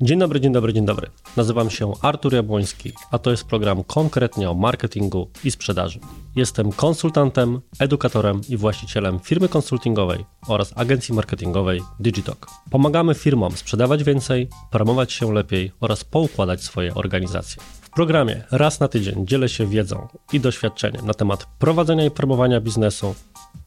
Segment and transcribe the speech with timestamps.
[0.00, 1.10] Dzień dobry, dzień dobry, dzień dobry.
[1.36, 6.00] Nazywam się Artur Jabłoński, a to jest program konkretnie o marketingu i sprzedaży.
[6.36, 12.46] Jestem konsultantem, edukatorem i właścicielem firmy konsultingowej oraz agencji marketingowej Digitalk.
[12.70, 17.62] Pomagamy firmom sprzedawać więcej, promować się lepiej oraz poukładać swoje organizacje.
[17.80, 22.60] W programie raz na tydzień dzielę się wiedzą i doświadczeniem na temat prowadzenia i promowania
[22.60, 23.14] biznesu,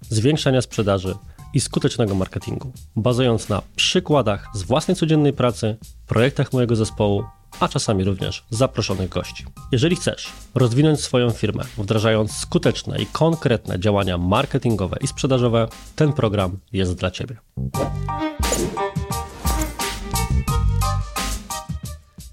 [0.01, 1.15] zwiększania sprzedaży
[1.53, 5.77] i skutecznego marketingu, bazując na przykładach z własnej codziennej pracy,
[6.07, 7.23] projektach mojego zespołu,
[7.59, 9.45] a czasami również zaproszonych gości.
[9.71, 16.57] Jeżeli chcesz rozwinąć swoją firmę, wdrażając skuteczne i konkretne działania marketingowe i sprzedażowe, ten program
[16.73, 17.37] jest dla Ciebie.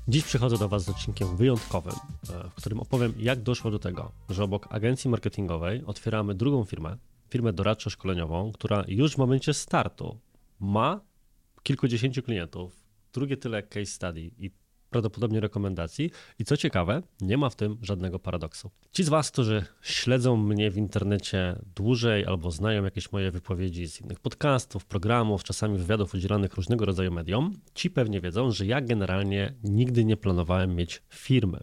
[0.08, 4.12] Dziś przychodzę do Was z odcinkiem wyjątkowym, e, w którym opowiem, jak doszło do tego,
[4.30, 6.96] że obok agencji marketingowej otwieramy drugą firmę,
[7.28, 10.18] firmę doradczo-szkoleniową, która już w momencie startu
[10.60, 11.00] ma
[11.62, 12.82] kilkudziesięciu klientów,
[13.12, 14.50] drugie tyle case study i
[14.90, 16.10] prawdopodobnie rekomendacji.
[16.38, 18.70] I co ciekawe, nie ma w tym żadnego paradoksu.
[18.92, 24.00] Ci z Was, którzy śledzą mnie w internecie dłużej albo znają jakieś moje wypowiedzi z
[24.00, 29.54] innych podcastów, programów, czasami wywiadów udzielanych różnego rodzaju mediom, ci pewnie wiedzą, że ja generalnie
[29.64, 31.60] nigdy nie planowałem mieć firmy.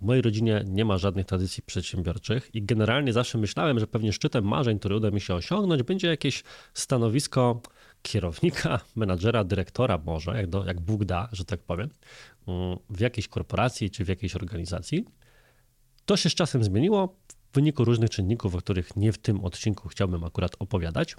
[0.00, 4.44] W mojej rodzinie nie ma żadnych tradycji przedsiębiorczych i generalnie zawsze myślałem, że pewnie szczytem
[4.44, 6.44] marzeń, który uda mi się osiągnąć, będzie jakieś
[6.74, 7.60] stanowisko
[8.02, 11.90] kierownika, menadżera, dyrektora może, jak, do, jak Bóg da, że tak powiem,
[12.48, 15.04] mm, w jakiejś korporacji czy w jakiejś organizacji.
[16.04, 17.16] To się z czasem zmieniło
[17.52, 21.16] w wyniku różnych czynników, o których nie w tym odcinku chciałbym akurat opowiadać.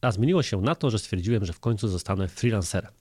[0.00, 2.92] A zmieniło się na to, że stwierdziłem, że w końcu zostanę freelancerem.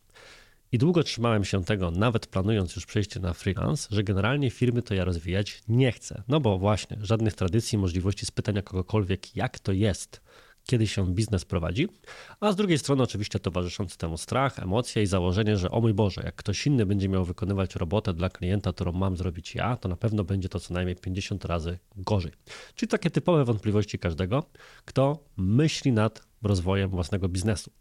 [0.74, 4.94] I długo trzymałem się tego, nawet planując już przejście na freelance, że generalnie firmy to
[4.94, 6.24] ja rozwijać nie chcę.
[6.28, 10.22] No bo właśnie, żadnych tradycji, możliwości spytania kogokolwiek, jak to jest,
[10.66, 11.88] kiedy się biznes prowadzi,
[12.40, 16.22] a z drugiej strony oczywiście towarzyszący temu strach, emocje i założenie, że o mój Boże,
[16.26, 19.96] jak ktoś inny będzie miał wykonywać robotę dla klienta, którą mam zrobić ja, to na
[19.96, 22.32] pewno będzie to co najmniej 50 razy gorzej.
[22.76, 24.44] Czyli takie typowe wątpliwości każdego,
[24.86, 27.72] kto myśli nad rozwojem własnego biznesu.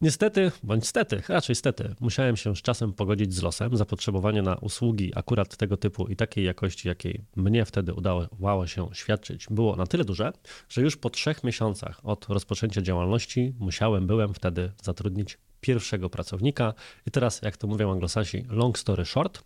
[0.00, 3.76] Niestety, bądź stety, raczej stety, musiałem się z czasem pogodzić z losem.
[3.76, 9.46] Zapotrzebowanie na usługi akurat tego typu i takiej jakości, jakiej mnie wtedy udało się świadczyć,
[9.50, 10.32] było na tyle duże,
[10.68, 16.74] że już po trzech miesiącach od rozpoczęcia działalności musiałem, byłem wtedy zatrudnić pierwszego pracownika.
[17.06, 19.44] I teraz, jak to mówią anglosasi, long story short,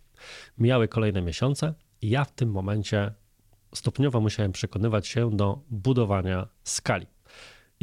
[0.57, 3.13] mijały kolejne miesiące i ja w tym momencie
[3.75, 7.12] stopniowo musiałem przekonywać się do budowania skali.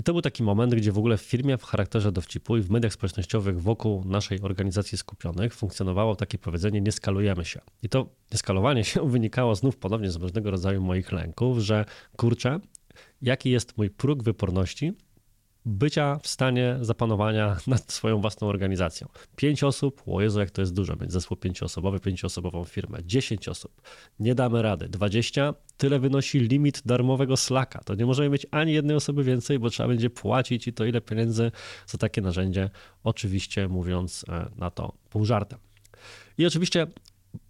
[0.00, 2.70] I to był taki moment, gdzie w ogóle w firmie w charakterze dowcipu i w
[2.70, 7.60] mediach społecznościowych wokół naszej organizacji skupionych funkcjonowało takie powiedzenie nie skalujemy się.
[7.82, 11.84] I to nieskalowanie się wynikało znów ponownie z różnego rodzaju moich lęków, że
[12.16, 12.60] kurczę,
[13.22, 14.92] jaki jest mój próg wyporności,
[15.66, 19.08] bycia w stanie zapanowania nad swoją własną organizacją.
[19.36, 22.98] Pięć osób, o Jezu, jak to jest dużo mieć zespół pięcioosobowy, pięcioosobową firmę.
[23.04, 23.82] Dziesięć osób,
[24.20, 24.88] nie damy rady.
[24.88, 27.80] Dwadzieścia, tyle wynosi limit darmowego Slacka.
[27.84, 31.00] To nie możemy mieć ani jednej osoby więcej, bo trzeba będzie płacić i to ile
[31.00, 31.52] pieniędzy
[31.86, 32.70] za takie narzędzie,
[33.04, 35.58] oczywiście mówiąc e, na to pół żartem.
[36.38, 36.86] I oczywiście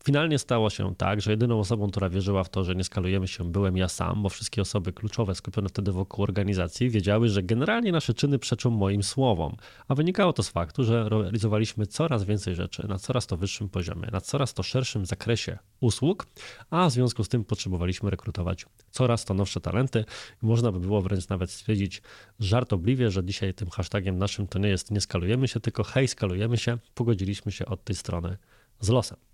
[0.04, 3.52] Finalnie stało się tak, że jedyną osobą, która wierzyła w to, że nie skalujemy się,
[3.52, 8.14] byłem ja sam, bo wszystkie osoby kluczowe skupione wtedy wokół organizacji wiedziały, że generalnie nasze
[8.14, 9.56] czyny przeczą moim słowom.
[9.88, 14.08] A wynikało to z faktu, że realizowaliśmy coraz więcej rzeczy na coraz to wyższym poziomie,
[14.12, 16.26] na coraz to szerszym zakresie usług,
[16.70, 20.04] a w związku z tym potrzebowaliśmy rekrutować coraz to nowsze talenty.
[20.42, 22.02] I można by było wręcz nawet stwierdzić
[22.40, 26.58] żartobliwie, że dzisiaj tym hashtagiem naszym to nie jest nie skalujemy się, tylko hej, skalujemy
[26.58, 28.36] się, pogodziliśmy się od tej strony
[28.80, 29.29] z losem.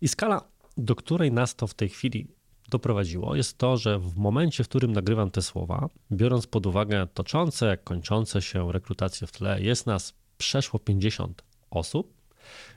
[0.00, 2.28] I skala, do której nas to w tej chwili
[2.70, 7.76] doprowadziło, jest to, że w momencie, w którym nagrywam te słowa, biorąc pod uwagę toczące,
[7.76, 12.14] kończące się rekrutacje w tle, jest nas przeszło 50 osób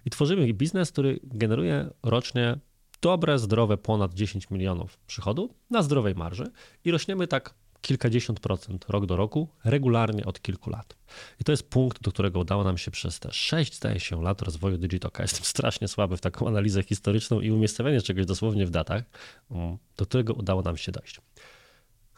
[0.05, 2.57] i tworzymy biznes, który generuje rocznie
[3.01, 6.51] dobre, zdrowe ponad 10 milionów przychodu na zdrowej marży
[6.85, 10.95] i rośniemy tak kilkadziesiąt procent rok do roku, regularnie od kilku lat.
[11.39, 14.41] I to jest punkt, do którego udało nam się przez te sześć, zdaje się, lat
[14.41, 15.23] rozwoju Digitoka.
[15.23, 19.03] Jestem strasznie słaby w taką analizę historyczną i umiejscowienie czegoś dosłownie w datach,
[19.51, 21.21] mm, do którego udało nam się dojść.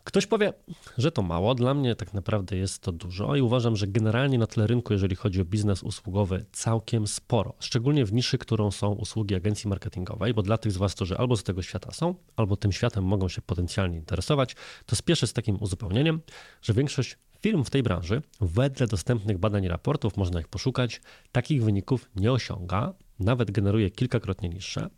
[0.03, 0.53] Ktoś powie,
[0.97, 4.47] że to mało, dla mnie tak naprawdę jest to dużo i uważam, że generalnie na
[4.47, 7.53] tle rynku, jeżeli chodzi o biznes usługowy, całkiem sporo.
[7.59, 11.37] Szczególnie w niszy, którą są usługi agencji marketingowej, bo dla tych z Was, którzy albo
[11.37, 14.55] z tego świata są, albo tym światem mogą się potencjalnie interesować,
[14.85, 16.21] to spieszę z takim uzupełnieniem,
[16.61, 21.01] że większość firm w tej branży, wedle dostępnych badań i raportów, można ich poszukać,
[21.31, 24.89] takich wyników nie osiąga, nawet generuje kilkakrotnie niższe.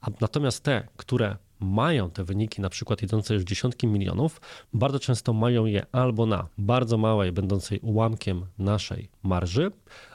[0.00, 4.40] A natomiast te, które mają te wyniki, na przykład idące już dziesiątki milionów,
[4.72, 9.70] bardzo często mają je albo na bardzo małej, będącej ułamkiem naszej marży,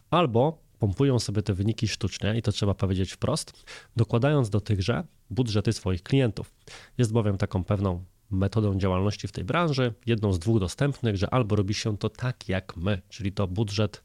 [0.09, 3.65] albo pompują sobie te wyniki sztucznie, i to trzeba powiedzieć wprost,
[3.95, 6.53] dokładając do tychże budżety swoich klientów.
[6.97, 11.56] Jest bowiem taką pewną metodą działalności w tej branży, jedną z dwóch dostępnych, że albo
[11.56, 14.03] robi się to tak jak my, czyli to budżet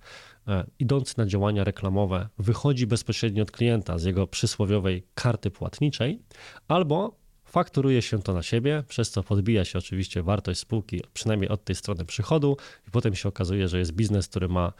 [0.49, 6.23] e, idący na działania reklamowe wychodzi bezpośrednio od klienta z jego przysłowiowej karty płatniczej,
[6.69, 7.21] albo
[7.51, 11.77] fakturuje się to na siebie, przez co podbija się oczywiście wartość spółki, przynajmniej od tej
[11.77, 12.57] strony przychodu,
[12.89, 14.73] i potem się okazuje, że jest biznes, który ma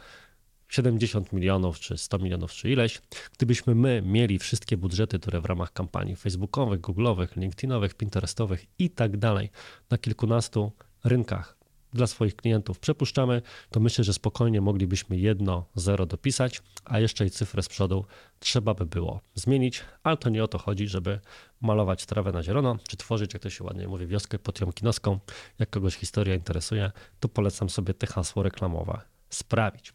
[0.69, 3.01] 70 milionów, czy 100 milionów, czy ileś.
[3.37, 9.17] Gdybyśmy my mieli wszystkie budżety, które w ramach kampanii facebookowych, google'owych, linkedinowych, pinterestowych i tak
[9.17, 9.49] dalej
[9.89, 10.71] na kilkunastu
[11.03, 11.60] rynkach
[11.93, 17.31] dla swoich klientów przepuszczamy, to myślę, że spokojnie moglibyśmy jedno, zero dopisać, a jeszcze i
[17.31, 18.05] cyfrę z przodu
[18.39, 21.19] trzeba by było zmienić, ale to nie o to chodzi, żeby
[21.61, 25.19] malować trawę na zielono, czy tworzyć, jak to się ładnie mówi, wioskę potiomkinowską.
[25.59, 29.93] Jak kogoś historia interesuje, to polecam sobie te hasło reklamowe sprawić.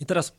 [0.00, 0.32] I teraz,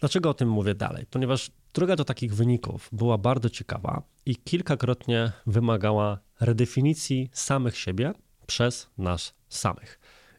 [0.00, 1.06] dlaczego o tym mówię dalej?
[1.10, 8.12] Ponieważ droga do takich wyników była bardzo ciekawa i kilkakrotnie wymagała redefinicji samych siebie
[8.52, 9.98] przez nas samych.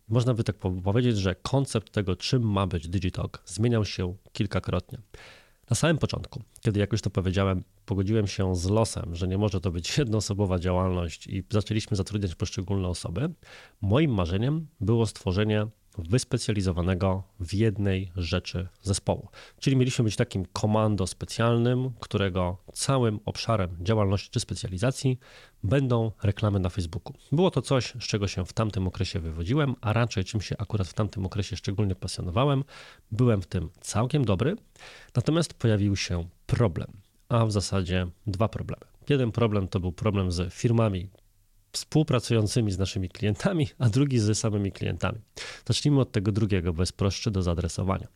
[0.10, 5.00] Można by tak powiedzieć, że koncept tego, czym ma być Digitalk, zmieniał się kilkakrotnie.
[5.69, 9.62] Na samym początku, kiedy jak już to powiedziałem, pogodziłem się z losem, że nie może
[9.62, 13.30] to być jednoosobowa działalność i zaczęliśmy zatrudniać poszczególne osoby,
[13.81, 19.27] moim marzeniem było stworzenie wyspecjalizowanego w jednej rzeczy zespołu.
[19.59, 25.19] Czyli mieliśmy być takim komando specjalnym, którego całym obszarem działalności czy specjalizacji
[25.63, 27.13] będą reklamy na Facebooku.
[27.31, 30.87] Było to coś, z czego się w tamtym okresie wywodziłem, a raczej czym się akurat
[30.87, 32.63] w tamtym okresie szczególnie pasjonowałem.
[33.11, 34.55] Byłem w tym całkiem dobry,
[35.15, 36.87] natomiast pojawił się problem,
[37.29, 38.85] a w zasadzie dwa problemy.
[39.09, 41.09] Jeden problem to był problem z firmami
[41.73, 45.19] współpracującymi z naszymi klientami, a drugi z samymi klientami.
[45.65, 48.07] Zacznijmy od tego drugiego, bo jest prostszy do zaadresowania.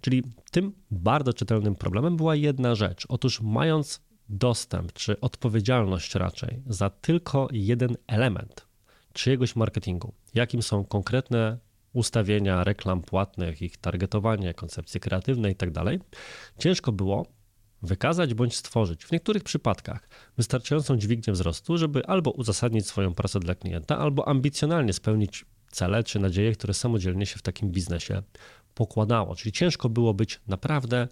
[0.00, 3.06] Czyli tym bardzo czytelnym problemem była jedna rzecz.
[3.08, 8.66] Otóż mając dostęp, czy odpowiedzialność raczej za tylko jeden element
[9.12, 11.58] czyjegoś marketingu, jakim są konkretne
[11.92, 16.00] ustawienia reklam płatnych, ich targetowanie, koncepcje kreatywne itd., tak
[16.58, 17.26] ciężko było
[17.82, 23.54] wykazać bądź stworzyć w niektórych przypadkach wystarczającą dźwignię wzrostu, żeby albo uzasadnić swoją pracę dla
[23.54, 28.22] klienta, albo ambicjonalnie spełnić cele czy nadzieje, które samodzielnie się w takim biznesie
[28.74, 29.34] pokładało.
[29.34, 31.08] Czyli ciężko było być naprawdę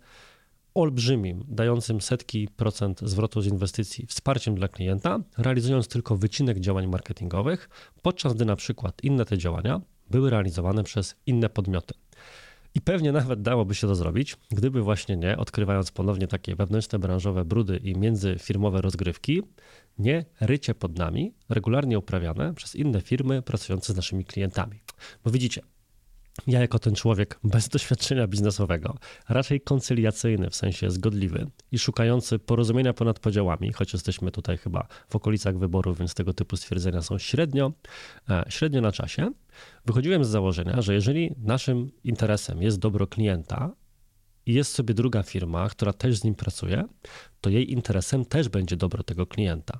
[0.74, 7.68] olbrzymim, dającym setki procent zwrotu z inwestycji wsparciem dla klienta, realizując tylko wycinek działań marketingowych,
[8.02, 9.80] podczas gdy na przykład inne te działania
[10.10, 11.94] były realizowane przez inne podmioty.
[12.74, 17.44] I pewnie nawet dałoby się to zrobić, gdyby właśnie nie, odkrywając ponownie takie wewnętrzne branżowe
[17.44, 19.42] brudy i międzyfirmowe rozgrywki,
[19.98, 24.80] nie rycie pod nami, regularnie uprawiane przez inne firmy pracujące z naszymi klientami.
[25.24, 25.62] Bo widzicie,
[26.46, 28.96] ja jako ten człowiek bez doświadczenia biznesowego,
[29.28, 35.16] raczej koncyliacyjny, w sensie zgodliwy i szukający porozumienia ponad podziałami, choć jesteśmy tutaj chyba w
[35.16, 37.72] okolicach wyborów, więc tego typu stwierdzenia są średnio,
[38.30, 39.32] e, średnio na czasie,
[39.86, 43.70] wychodziłem z założenia, że jeżeli naszym interesem jest dobro klienta,
[44.50, 46.84] i jest sobie druga firma, która też z nim pracuje,
[47.40, 49.78] to jej interesem też będzie dobro tego klienta.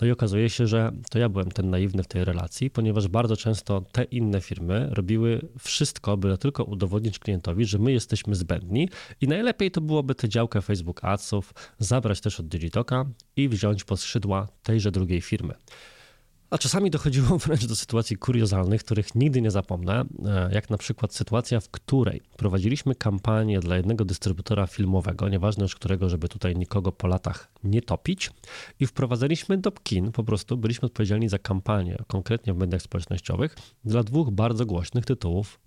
[0.00, 3.36] No i okazuje się, że to ja byłem ten naiwny w tej relacji, ponieważ bardzo
[3.36, 8.88] często te inne firmy robiły wszystko, by tylko udowodnić klientowi, że my jesteśmy zbędni
[9.20, 13.06] i najlepiej to byłoby tę działkę Facebook Adsów zabrać też od Digitoka
[13.36, 15.54] i wziąć pod skrzydła tejże drugiej firmy.
[16.50, 21.14] A czasami dochodziło wręcz do sytuacji kuriozalnych, których nigdy nie zapomnę, e, jak na przykład
[21.14, 26.92] sytuacja, w której prowadziliśmy kampanię dla jednego dystrybutora filmowego, nieważne już którego, żeby tutaj nikogo
[26.92, 28.30] po latach nie topić,
[28.80, 34.02] i wprowadzaliśmy do kin, po prostu byliśmy odpowiedzialni za kampanię, konkretnie w mediach społecznościowych, dla
[34.02, 35.60] dwóch bardzo głośnych tytułów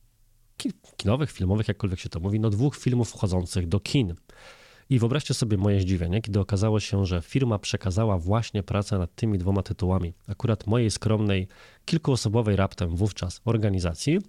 [0.97, 4.15] kinowych, filmowych, jakkolwiek się to mówi, no dwóch filmów wchodzących do kin.
[4.89, 9.37] I wyobraźcie sobie moje zdziwienie, kiedy okazało się, że firma przekazała właśnie pracę nad tymi
[9.37, 11.47] dwoma tytułami, akurat mojej skromnej,
[11.85, 14.19] kilkuosobowej raptem wówczas organizacji.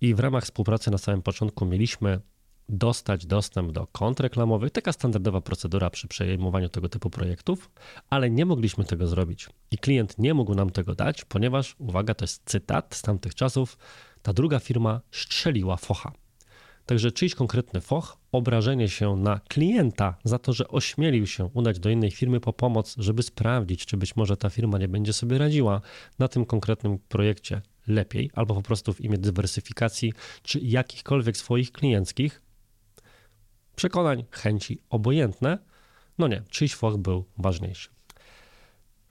[0.00, 2.20] I w ramach współpracy na samym początku mieliśmy
[2.68, 7.70] dostać dostęp do kont reklamowych, taka standardowa procedura przy przejmowaniu tego typu projektów,
[8.10, 9.48] ale nie mogliśmy tego zrobić.
[9.70, 13.78] I klient nie mógł nam tego dać, ponieważ, uwaga, to jest cytat z tamtych czasów,
[14.22, 16.12] ta druga firma strzeliła focha.
[16.92, 21.90] Także czyjś konkretny foch, obrażenie się na klienta za to, że ośmielił się udać do
[21.90, 25.80] innej firmy po pomoc, żeby sprawdzić, czy być może ta firma nie będzie sobie radziła
[26.18, 32.42] na tym konkretnym projekcie lepiej, albo po prostu w imię dywersyfikacji, czy jakichkolwiek swoich klienckich
[33.76, 35.58] przekonań, chęci obojętne.
[36.18, 37.88] No nie, czyjś foch był ważniejszy.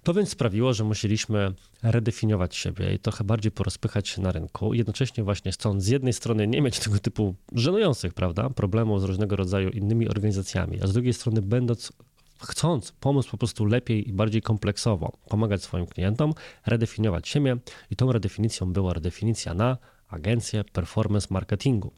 [0.03, 1.53] To więc sprawiło, że musieliśmy
[1.83, 6.47] redefiniować siebie i trochę bardziej porozpychać się na rynku, jednocześnie właśnie chcąc z jednej strony
[6.47, 11.13] nie mieć tego typu żenujących, prawda, problemów z różnego rodzaju innymi organizacjami, a z drugiej
[11.13, 11.93] strony będąc
[12.41, 16.33] chcąc pomóc po prostu lepiej i bardziej kompleksowo pomagać swoim klientom,
[16.65, 17.57] redefiniować siebie
[17.89, 19.77] i tą redefinicją była redefinicja na
[20.09, 21.91] agencję performance marketingu.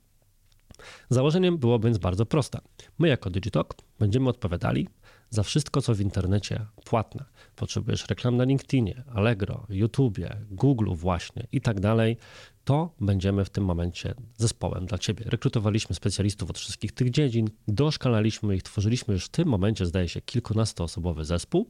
[1.09, 2.59] Założeniem było więc bardzo proste.
[2.99, 4.87] My jako Digitalk będziemy odpowiadali
[5.33, 7.25] za wszystko, co w internecie płatne.
[7.55, 12.17] Potrzebujesz reklam na LinkedInie, Allegro, YouTubie, Google właśnie i tak dalej,
[12.63, 15.25] to będziemy w tym momencie zespołem dla Ciebie.
[15.27, 20.21] Rekrutowaliśmy specjalistów od wszystkich tych dziedzin, doszkalaliśmy ich, tworzyliśmy już w tym momencie, zdaje się,
[20.21, 21.69] kilkunastoosobowy zespół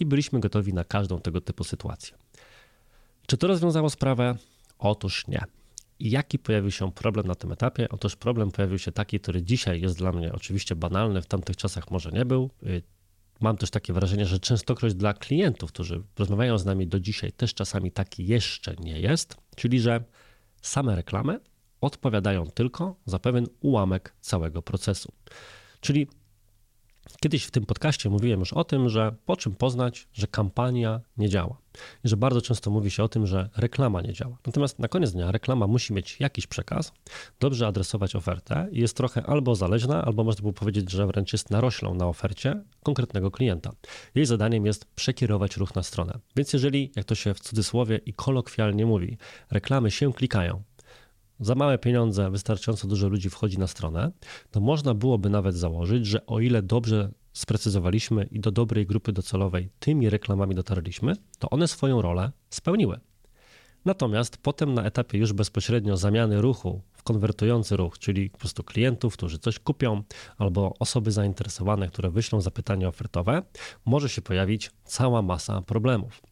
[0.00, 2.16] i byliśmy gotowi na każdą tego typu sytuację.
[3.26, 4.36] Czy to rozwiązało sprawę?
[4.78, 5.44] Otóż nie.
[5.98, 7.88] I jaki pojawił się problem na tym etapie?
[7.90, 11.90] Otóż problem pojawił się taki, który dzisiaj jest dla mnie oczywiście banalny, w tamtych czasach
[11.90, 12.50] może nie był.
[13.42, 17.54] Mam też takie wrażenie, że częstokroć dla klientów, którzy rozmawiają z nami do dzisiaj, też
[17.54, 20.04] czasami taki jeszcze nie jest, czyli że
[20.62, 21.40] same reklamy
[21.80, 25.12] odpowiadają tylko za pewien ułamek całego procesu.
[25.80, 26.06] Czyli
[27.20, 31.28] Kiedyś w tym podcaście mówiłem już o tym, że po czym poznać, że kampania nie
[31.28, 31.56] działa.
[32.04, 34.38] I że bardzo często mówi się o tym, że reklama nie działa.
[34.46, 36.92] Natomiast na koniec dnia reklama musi mieć jakiś przekaz,
[37.40, 41.50] dobrze adresować ofertę i jest trochę albo zależna, albo można by powiedzieć, że wręcz jest
[41.50, 43.72] naroślą na ofercie konkretnego klienta.
[44.14, 46.18] Jej zadaniem jest przekierować ruch na stronę.
[46.36, 49.18] Więc jeżeli, jak to się w cudzysłowie i kolokwialnie mówi,
[49.50, 50.62] reklamy się klikają,
[51.42, 54.10] za małe pieniądze wystarczająco dużo ludzi wchodzi na stronę,
[54.50, 59.70] to można byłoby nawet założyć, że o ile dobrze sprecyzowaliśmy i do dobrej grupy docelowej
[59.78, 63.00] tymi reklamami dotarliśmy, to one swoją rolę spełniły.
[63.84, 69.14] Natomiast potem na etapie już bezpośrednio zamiany ruchu w konwertujący ruch, czyli po prostu klientów,
[69.14, 70.02] którzy coś kupią,
[70.38, 73.42] albo osoby zainteresowane, które wyślą zapytanie ofertowe,
[73.84, 76.31] może się pojawić cała masa problemów.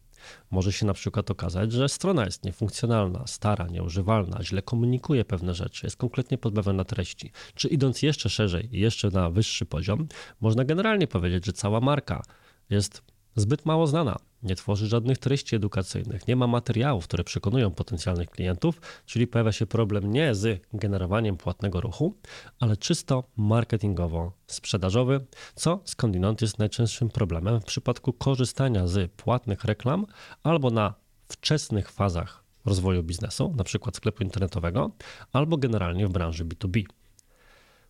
[0.51, 5.85] Może się na przykład okazać, że strona jest niefunkcjonalna, stara, nieużywalna, źle komunikuje pewne rzeczy,
[5.85, 7.31] jest kompletnie pozbawiona treści.
[7.55, 10.07] Czy idąc jeszcze szerzej i jeszcze na wyższy poziom,
[10.41, 12.23] można generalnie powiedzieć, że cała marka
[12.69, 13.01] jest
[13.35, 18.81] zbyt mało znana, nie tworzy żadnych treści edukacyjnych, nie ma materiałów, które przekonują potencjalnych klientów,
[19.05, 22.17] czyli pojawia się problem nie z generowaniem płatnego ruchu,
[22.59, 25.19] ale czysto marketingowo-sprzedażowy,
[25.55, 30.05] co skądinąd jest najczęstszym problemem w przypadku korzystania z płatnych reklam
[30.43, 30.93] albo na
[31.27, 34.91] wczesnych fazach rozwoju biznesu, przykład sklepu internetowego,
[35.33, 36.83] albo generalnie w branży B2B.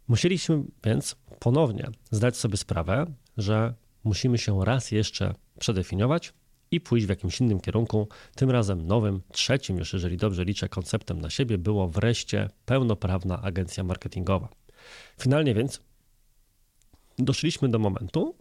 [0.07, 3.05] Musieliśmy więc ponownie zdać sobie sprawę,
[3.37, 6.33] że musimy się raz jeszcze przedefiniować
[6.71, 11.21] i pójść w jakimś innym kierunku, tym razem nowym, trzecim już, jeżeli dobrze liczę, konceptem
[11.21, 14.49] na siebie było wreszcie pełnoprawna agencja marketingowa.
[15.19, 15.81] Finalnie więc
[17.17, 18.35] doszliśmy do momentu,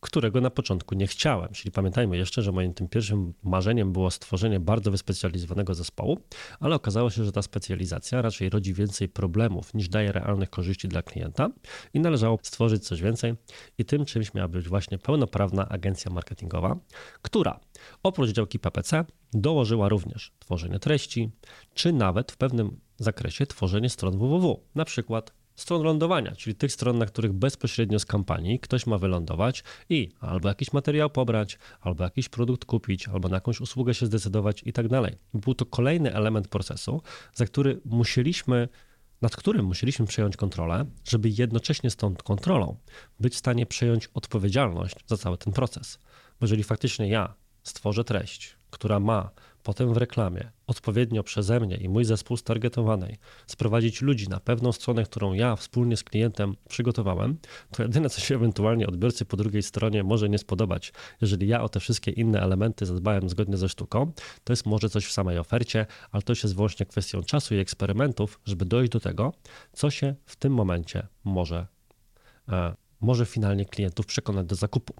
[0.00, 1.52] którego na początku nie chciałem.
[1.52, 6.20] Czyli pamiętajmy jeszcze, że moim tym pierwszym marzeniem było stworzenie bardzo wyspecjalizowanego zespołu,
[6.60, 11.02] ale okazało się, że ta specjalizacja raczej rodzi więcej problemów niż daje realnych korzyści dla
[11.02, 11.50] klienta
[11.94, 13.34] i należało stworzyć coś więcej
[13.78, 16.76] i tym czymś miała być właśnie pełnoprawna agencja marketingowa,
[17.22, 17.60] która
[18.02, 21.30] oprócz działki PPC dołożyła również tworzenie treści,
[21.74, 26.98] czy nawet w pewnym zakresie tworzenie stron www, na przykład stron lądowania, czyli tych stron,
[26.98, 32.28] na których bezpośrednio z kampanii ktoś ma wylądować i albo jakiś materiał pobrać, albo jakiś
[32.28, 35.16] produkt kupić, albo na jakąś usługę się zdecydować i tak dalej.
[35.34, 37.02] Był to kolejny element procesu,
[37.34, 38.68] za który musieliśmy
[39.22, 42.76] nad którym musieliśmy przejąć kontrolę, żeby jednocześnie z tą kontrolą
[43.20, 45.98] być w stanie przejąć odpowiedzialność za cały ten proces.
[46.40, 49.30] Bo jeżeli faktycznie ja stworzę treść, która ma
[49.62, 55.04] potem w reklamie odpowiednio przeze mnie i mój zespół stargetowanej sprowadzić ludzi na pewną stronę,
[55.04, 57.38] którą ja wspólnie z klientem przygotowałem,
[57.70, 61.68] to jedyne, co się ewentualnie odbiorcy po drugiej stronie może nie spodobać, jeżeli ja o
[61.68, 64.12] te wszystkie inne elementy zadbałem zgodnie ze sztuką,
[64.44, 68.40] to jest może coś w samej ofercie, ale to jest wyłącznie kwestią czasu i eksperymentów,
[68.44, 69.32] żeby dojść do tego,
[69.72, 71.66] co się w tym momencie może,
[72.48, 74.94] e, może finalnie klientów przekonać do zakupu.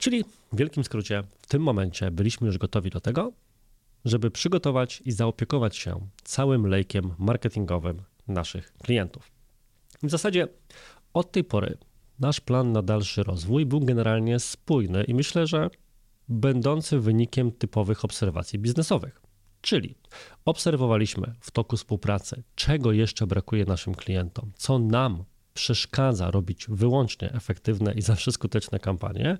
[0.00, 3.32] Czyli w wielkim skrócie, w tym momencie byliśmy już gotowi do tego,
[4.04, 9.30] żeby przygotować i zaopiekować się całym lejkiem marketingowym naszych klientów.
[10.02, 10.48] W zasadzie
[11.14, 11.78] od tej pory
[12.18, 15.70] nasz plan na dalszy rozwój był generalnie spójny i myślę, że
[16.28, 19.22] będący wynikiem typowych obserwacji biznesowych.
[19.60, 19.94] Czyli
[20.44, 25.24] obserwowaliśmy w toku współpracy, czego jeszcze brakuje naszym klientom, co nam
[25.60, 29.38] przeszkadza robić wyłącznie efektywne i zawsze skuteczne kampanie,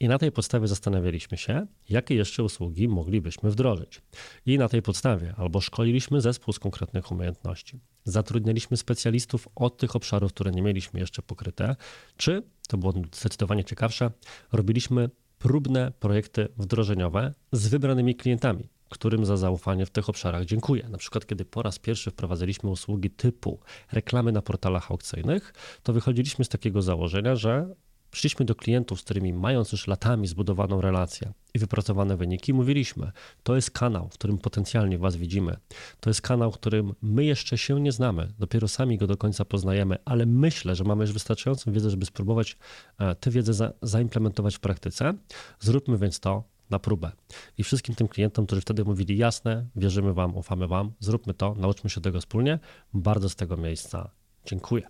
[0.00, 4.02] i na tej podstawie zastanawialiśmy się, jakie jeszcze usługi moglibyśmy wdrożyć.
[4.46, 10.32] I na tej podstawie albo szkoliliśmy zespół z konkretnych umiejętności, zatrudnialiśmy specjalistów od tych obszarów,
[10.32, 11.76] które nie mieliśmy jeszcze pokryte,
[12.16, 14.10] czy, to było zdecydowanie ciekawsze,
[14.52, 20.88] robiliśmy próbne projekty wdrożeniowe z wybranymi klientami, którym za zaufanie w tych obszarach dziękuję.
[20.88, 23.60] Na przykład, kiedy po raz pierwszy wprowadziliśmy usługi typu
[23.92, 27.74] reklamy na portalach aukcyjnych, to wychodziliśmy z takiego założenia, że
[28.12, 33.56] Przyszliśmy do klientów, z którymi mając już latami zbudowaną relację i wypracowane wyniki, mówiliśmy: To
[33.56, 35.56] jest kanał, w którym potencjalnie Was widzimy.
[36.00, 39.44] To jest kanał, w którym my jeszcze się nie znamy, dopiero sami go do końca
[39.44, 42.56] poznajemy, ale myślę, że mamy już wystarczającą wiedzę, żeby spróbować
[42.98, 45.14] e, tę wiedzę za, zaimplementować w praktyce.
[45.60, 47.12] Zróbmy więc to na próbę.
[47.58, 51.90] I wszystkim tym klientom, którzy wtedy mówili: Jasne, wierzymy Wam, ufamy Wam, zróbmy to, nauczmy
[51.90, 52.58] się tego wspólnie,
[52.94, 54.10] bardzo z tego miejsca
[54.46, 54.86] dziękuję.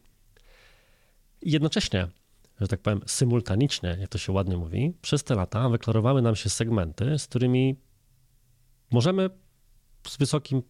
[1.43, 2.09] I jednocześnie
[2.63, 6.51] że tak powiem, symultanicznie, jak to się ładnie mówi, przez te lata wyklarowały nam się
[6.51, 7.77] segmenty, z którymi
[8.91, 9.31] możemy
[10.09, 10.63] z wysokim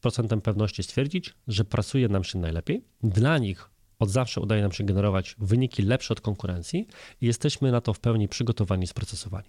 [0.00, 2.84] procentem pewności stwierdzić, że pracuje nam się najlepiej.
[3.02, 3.70] Dla nich
[4.04, 6.86] od zawsze udaje nam się generować wyniki lepsze od konkurencji
[7.20, 9.48] i jesteśmy na to w pełni przygotowani, sprocesowani.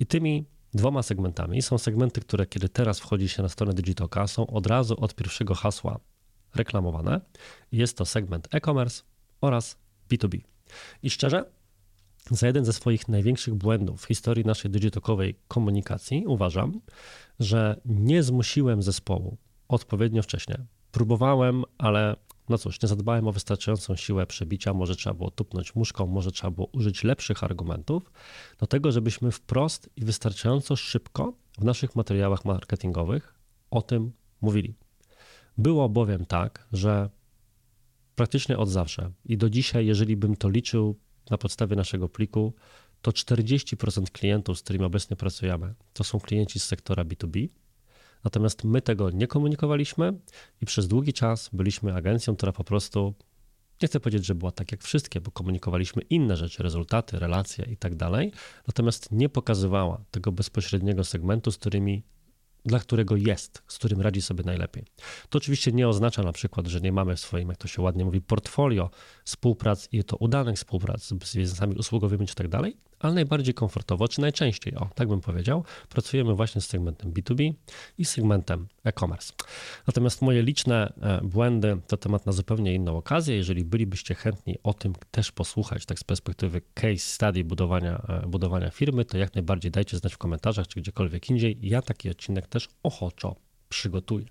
[0.00, 4.46] I tymi dwoma segmentami są segmenty, które kiedy teraz wchodzi się na stronę Digitoka, są
[4.46, 6.00] od razu od pierwszego hasła
[6.54, 7.20] reklamowane.
[7.72, 9.02] Jest to segment e-commerce
[9.40, 9.76] oraz
[10.10, 10.40] B2B.
[11.02, 11.44] I szczerze,
[12.30, 16.80] za jeden ze swoich największych błędów w historii naszej digitokowej komunikacji uważam,
[17.40, 19.36] że nie zmusiłem zespołu
[19.68, 20.56] odpowiednio wcześnie.
[20.92, 22.16] Próbowałem, ale
[22.48, 26.50] no cóż, nie zadbałem o wystarczającą siłę przebicia, może trzeba było tupnąć muszką, może trzeba
[26.50, 28.12] było użyć lepszych argumentów,
[28.58, 33.34] do tego, żebyśmy wprost i wystarczająco szybko w naszych materiałach marketingowych
[33.70, 34.74] o tym mówili.
[35.58, 37.10] Było bowiem tak, że
[38.14, 39.10] praktycznie od zawsze.
[39.24, 40.98] I do dzisiaj, jeżeli bym to liczył
[41.30, 42.54] na podstawie naszego pliku,
[43.02, 47.48] to 40% klientów, z którymi obecnie pracujemy, to są klienci z sektora B2B.
[48.24, 50.12] Natomiast my tego nie komunikowaliśmy
[50.60, 53.14] i przez długi czas byliśmy agencją, która po prostu,
[53.82, 57.76] nie chcę powiedzieć, że była tak jak wszystkie, bo komunikowaliśmy inne rzeczy, rezultaty, relacje i
[57.76, 58.32] tak dalej,
[58.66, 62.02] natomiast nie pokazywała tego bezpośredniego segmentu, z którymi
[62.64, 64.84] dla którego jest, z którym radzi sobie najlepiej.
[65.28, 68.04] To oczywiście nie oznacza na przykład, że nie mamy w swoim, jak to się ładnie
[68.04, 68.90] mówi, portfolio
[69.24, 74.20] współprac i to udanych współprac z biznesami usługowymi czy tak dalej, ale najbardziej komfortowo, czy
[74.20, 77.52] najczęściej, o, tak bym powiedział, pracujemy właśnie z segmentem B2B
[77.98, 79.32] i segmentem e-commerce.
[79.86, 83.36] Natomiast moje liczne e, błędy to temat na zupełnie inną okazję.
[83.36, 88.70] Jeżeli bylibyście chętni o tym też posłuchać, tak z perspektywy case study budowania, e, budowania
[88.70, 91.58] firmy, to jak najbardziej dajcie znać w komentarzach, czy gdziekolwiek indziej.
[91.62, 93.36] Ja taki odcinek też ochoczo
[93.68, 94.26] przygotuję.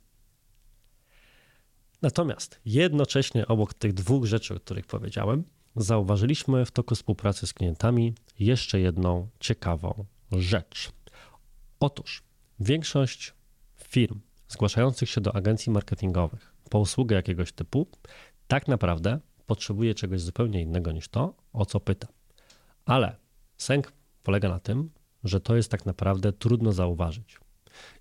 [2.02, 5.44] Natomiast jednocześnie obok tych dwóch rzeczy, o których powiedziałem,
[5.76, 10.92] zauważyliśmy w toku współpracy z klientami jeszcze jedną ciekawą rzecz.
[11.80, 12.24] Otóż
[12.60, 13.34] większość
[13.76, 17.88] firm zgłaszających się do agencji marketingowych po usługę jakiegoś typu
[18.48, 22.08] tak naprawdę potrzebuje czegoś zupełnie innego niż to, o co pyta.
[22.86, 23.16] Ale
[23.58, 24.90] sęk polega na tym,
[25.24, 27.38] że to jest tak naprawdę trudno zauważyć.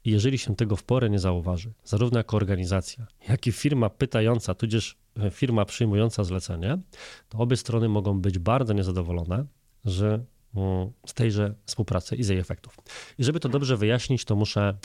[0.04, 4.54] I jeżeli się tego w porę nie zauważy, zarówno jako organizacja, jak i firma pytająca,
[4.54, 4.96] tudzież
[5.30, 6.78] firma przyjmująca zlecenie,
[7.28, 9.46] to obie strony mogą być bardzo niezadowolone,
[9.84, 12.76] że mm, z tejże współpracy i z jej efektów.
[13.18, 14.78] I żeby to dobrze wyjaśnić, to muszę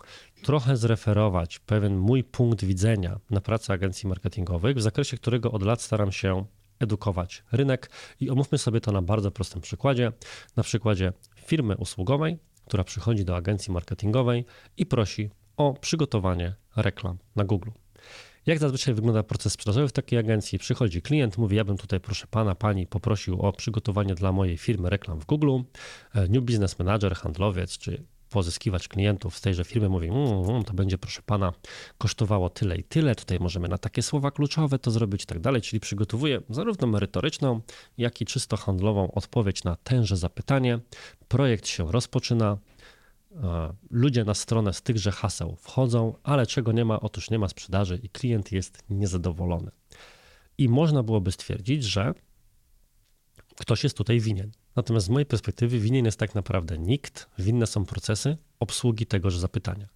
[0.44, 5.82] trochę zreferować pewien mój punkt widzenia na pracę agencji marketingowych, w zakresie którego od lat
[5.82, 6.46] staram się
[6.80, 10.12] edukować rynek i omówmy sobie to na bardzo prostym przykładzie,
[10.56, 14.46] na przykładzie firmy usługowej, która przychodzi do agencji marketingowej
[14.78, 17.70] i prosi o przygotowanie reklam na Google.
[18.48, 20.60] Jak zazwyczaj wygląda proces sprzedażowy w takiej agencji?
[20.60, 24.90] Przychodzi klient, mówi: Ja bym tutaj, proszę pana, pani, poprosił o przygotowanie dla mojej firmy
[24.90, 25.60] reklam w Google.
[26.14, 30.74] E, New Business Manager, handlowiec czy pozyskiwać klientów z tejże firmy mówi, mm, mm, to
[30.74, 31.54] będzie proszę pana
[31.98, 35.62] kosztowało tyle i tyle, tutaj możemy na takie słowa kluczowe to zrobić i tak dalej,
[35.62, 37.62] czyli przygotowuje zarówno merytoryczną,
[37.98, 40.80] jak i czysto handlową odpowiedź na tenże zapytanie.
[41.28, 42.58] Projekt się rozpoczyna,
[43.90, 48.00] ludzie na stronę z tychże haseł wchodzą, ale czego nie ma, otóż nie ma sprzedaży
[48.04, 49.72] i klient jest niezadowolony.
[50.58, 52.14] I można byłoby stwierdzić, że
[53.56, 54.52] ktoś jest tutaj winien.
[54.76, 59.88] Natomiast z mojej perspektywy winien jest tak naprawdę nikt, winne są procesy obsługi tegoż zapytania.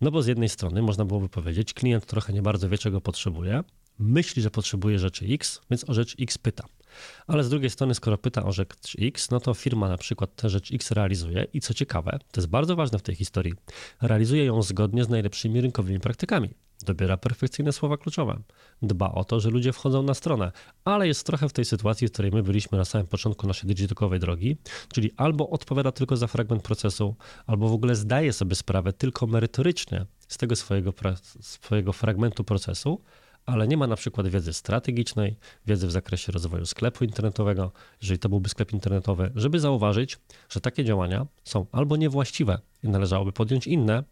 [0.00, 3.64] No bo z jednej strony można byłoby powiedzieć, klient trochę nie bardzo wie, czego potrzebuje,
[3.98, 6.64] myśli, że potrzebuje rzeczy X, więc o rzecz X pyta.
[7.26, 10.48] Ale z drugiej strony, skoro pyta o rzecz X, no to firma na przykład tę
[10.48, 13.54] rzecz X realizuje i co ciekawe, to jest bardzo ważne w tej historii,
[14.02, 16.50] realizuje ją zgodnie z najlepszymi rynkowymi praktykami.
[16.82, 18.40] Dobiera perfekcyjne słowa kluczowe,
[18.82, 20.52] dba o to, że ludzie wchodzą na stronę,
[20.84, 24.20] ale jest trochę w tej sytuacji, w której my byliśmy na samym początku naszej digitokowej
[24.20, 24.56] drogi,
[24.92, 30.06] czyli albo odpowiada tylko za fragment procesu, albo w ogóle zdaje sobie sprawę tylko merytorycznie
[30.28, 30.92] z tego swojego,
[31.40, 33.00] swojego fragmentu procesu,
[33.46, 38.28] ale nie ma na przykład wiedzy strategicznej, wiedzy w zakresie rozwoju sklepu internetowego, jeżeli to
[38.28, 44.04] byłby sklep internetowy, żeby zauważyć, że takie działania są albo niewłaściwe i należałoby podjąć inne,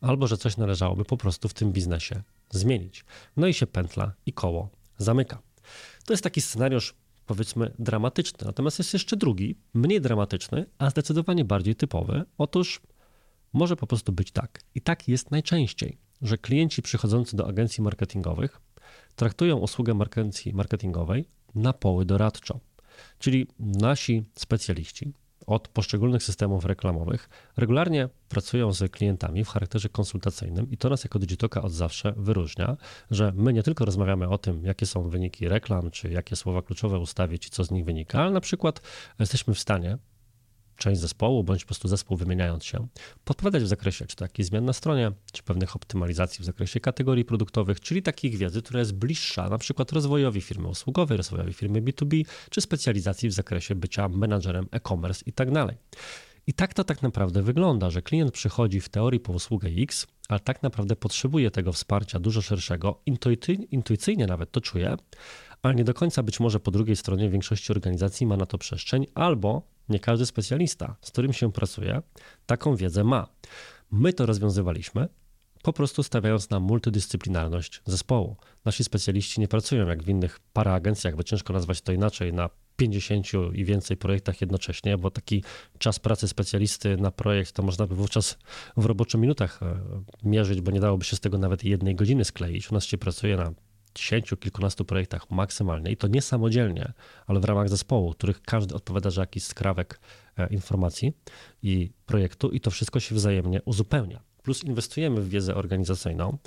[0.00, 3.04] albo że coś należałoby po prostu w tym biznesie zmienić.
[3.36, 5.42] No i się pętla i koło zamyka.
[6.06, 6.94] To jest taki scenariusz
[7.26, 8.46] powiedzmy dramatyczny.
[8.46, 12.24] Natomiast jest jeszcze drugi, mniej dramatyczny, a zdecydowanie bardziej typowy.
[12.38, 12.80] Otóż
[13.52, 14.60] może po prostu być tak.
[14.74, 18.60] I tak jest najczęściej, że klienci przychodzący do agencji marketingowych
[19.20, 19.94] traktują usługę
[20.52, 22.60] marketingowej na poły doradczo.
[23.18, 25.12] Czyli nasi specjaliści
[25.46, 31.18] od poszczególnych systemów reklamowych regularnie pracują z klientami w charakterze konsultacyjnym i to nas jako
[31.18, 32.76] Digitoka od zawsze wyróżnia,
[33.10, 36.98] że my nie tylko rozmawiamy o tym, jakie są wyniki reklam, czy jakie słowa kluczowe
[36.98, 38.82] ustawić i co z nich wynika, ale na przykład
[39.18, 39.98] jesteśmy w stanie
[40.80, 42.86] część zespołu, bądź po prostu zespół wymieniając się,
[43.24, 47.80] podpowiadać w zakresie czy takiej zmian na stronie, czy pewnych optymalizacji w zakresie kategorii produktowych,
[47.80, 52.60] czyli takich wiedzy, która jest bliższa na przykład rozwojowi firmy usługowej, rozwojowi firmy B2B, czy
[52.60, 55.76] specjalizacji w zakresie bycia menadżerem e-commerce i tak dalej.
[56.46, 60.40] I tak to tak naprawdę wygląda, że klient przychodzi w teorii po usługę X, ale
[60.40, 63.02] tak naprawdę potrzebuje tego wsparcia dużo szerszego,
[63.70, 64.96] intuicyjnie nawet to czuje,
[65.62, 69.06] ale nie do końca być może po drugiej stronie większości organizacji ma na to przestrzeń,
[69.14, 72.02] albo nie każdy specjalista, z którym się pracuje,
[72.46, 73.26] taką wiedzę ma.
[73.90, 75.08] My to rozwiązywaliśmy,
[75.62, 78.36] po prostu stawiając na multidyscyplinarność zespołu.
[78.64, 83.26] Nasi specjaliści nie pracują jak w innych paraagencjach, bo ciężko nazwać to inaczej, na 50
[83.52, 85.44] i więcej projektach jednocześnie, bo taki
[85.78, 88.38] czas pracy specjalisty na projekt to można by wówczas
[88.76, 89.80] w roboczych minutach e,
[90.22, 92.70] mierzyć, bo nie dałoby się z tego nawet jednej godziny skleić.
[92.70, 93.52] U nas się pracuje na
[93.94, 96.92] dziesięciu, kilkunastu projektach maksymalnie i to nie samodzielnie,
[97.26, 100.00] ale w ramach zespołu, których każdy odpowiada za jakiś skrawek
[100.36, 101.12] e, informacji
[101.62, 106.38] i projektu i to wszystko się wzajemnie uzupełnia plus inwestujemy w wiedzę organizacyjną.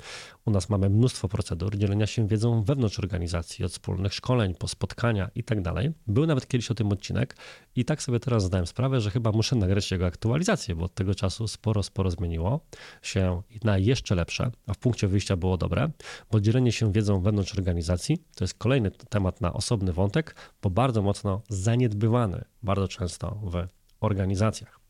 [0.44, 5.30] U nas mamy mnóstwo procedur dzielenia się wiedzą wewnątrz organizacji, od wspólnych szkoleń po spotkania
[5.34, 5.92] i tak dalej.
[6.06, 7.36] Był nawet kiedyś o tym odcinek
[7.76, 11.14] i tak sobie teraz zdałem sprawę, że chyba muszę nagrać jego aktualizację, bo od tego
[11.14, 12.60] czasu sporo, sporo zmieniło
[13.02, 15.90] się na jeszcze lepsze, a w punkcie wyjścia było dobre,
[16.30, 21.02] bo dzielenie się wiedzą wewnątrz organizacji to jest kolejny temat na osobny wątek, bo bardzo
[21.02, 23.66] mocno zaniedbywany bardzo często w
[24.00, 24.83] organizacjach.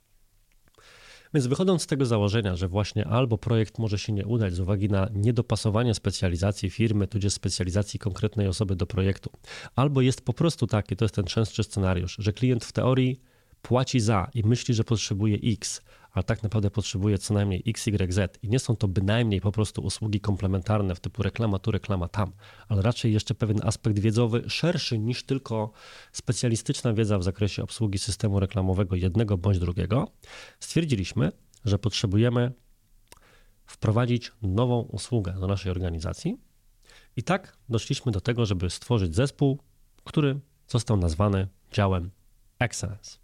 [1.34, 4.88] Więc wychodząc z tego założenia, że właśnie albo projekt może się nie udać z uwagi
[4.88, 9.30] na niedopasowanie specjalizacji firmy, tudzież specjalizacji konkretnej osoby do projektu,
[9.76, 13.20] albo jest po prostu taki, to jest ten częstszy scenariusz, że klient w teorii
[13.64, 18.12] płaci za i myśli, że potrzebuje X, ale tak naprawdę potrzebuje co najmniej X, Y,
[18.12, 22.08] Z i nie są to bynajmniej po prostu usługi komplementarne w typu reklama tu, reklama
[22.08, 22.32] tam,
[22.68, 25.72] ale raczej jeszcze pewien aspekt wiedzowy szerszy niż tylko
[26.12, 30.08] specjalistyczna wiedza w zakresie obsługi systemu reklamowego jednego bądź drugiego,
[30.60, 31.32] stwierdziliśmy,
[31.64, 32.52] że potrzebujemy
[33.66, 36.36] wprowadzić nową usługę do naszej organizacji.
[37.16, 39.58] I tak doszliśmy do tego, żeby stworzyć zespół,
[40.04, 42.10] który został nazwany działem
[42.58, 43.23] Excellence.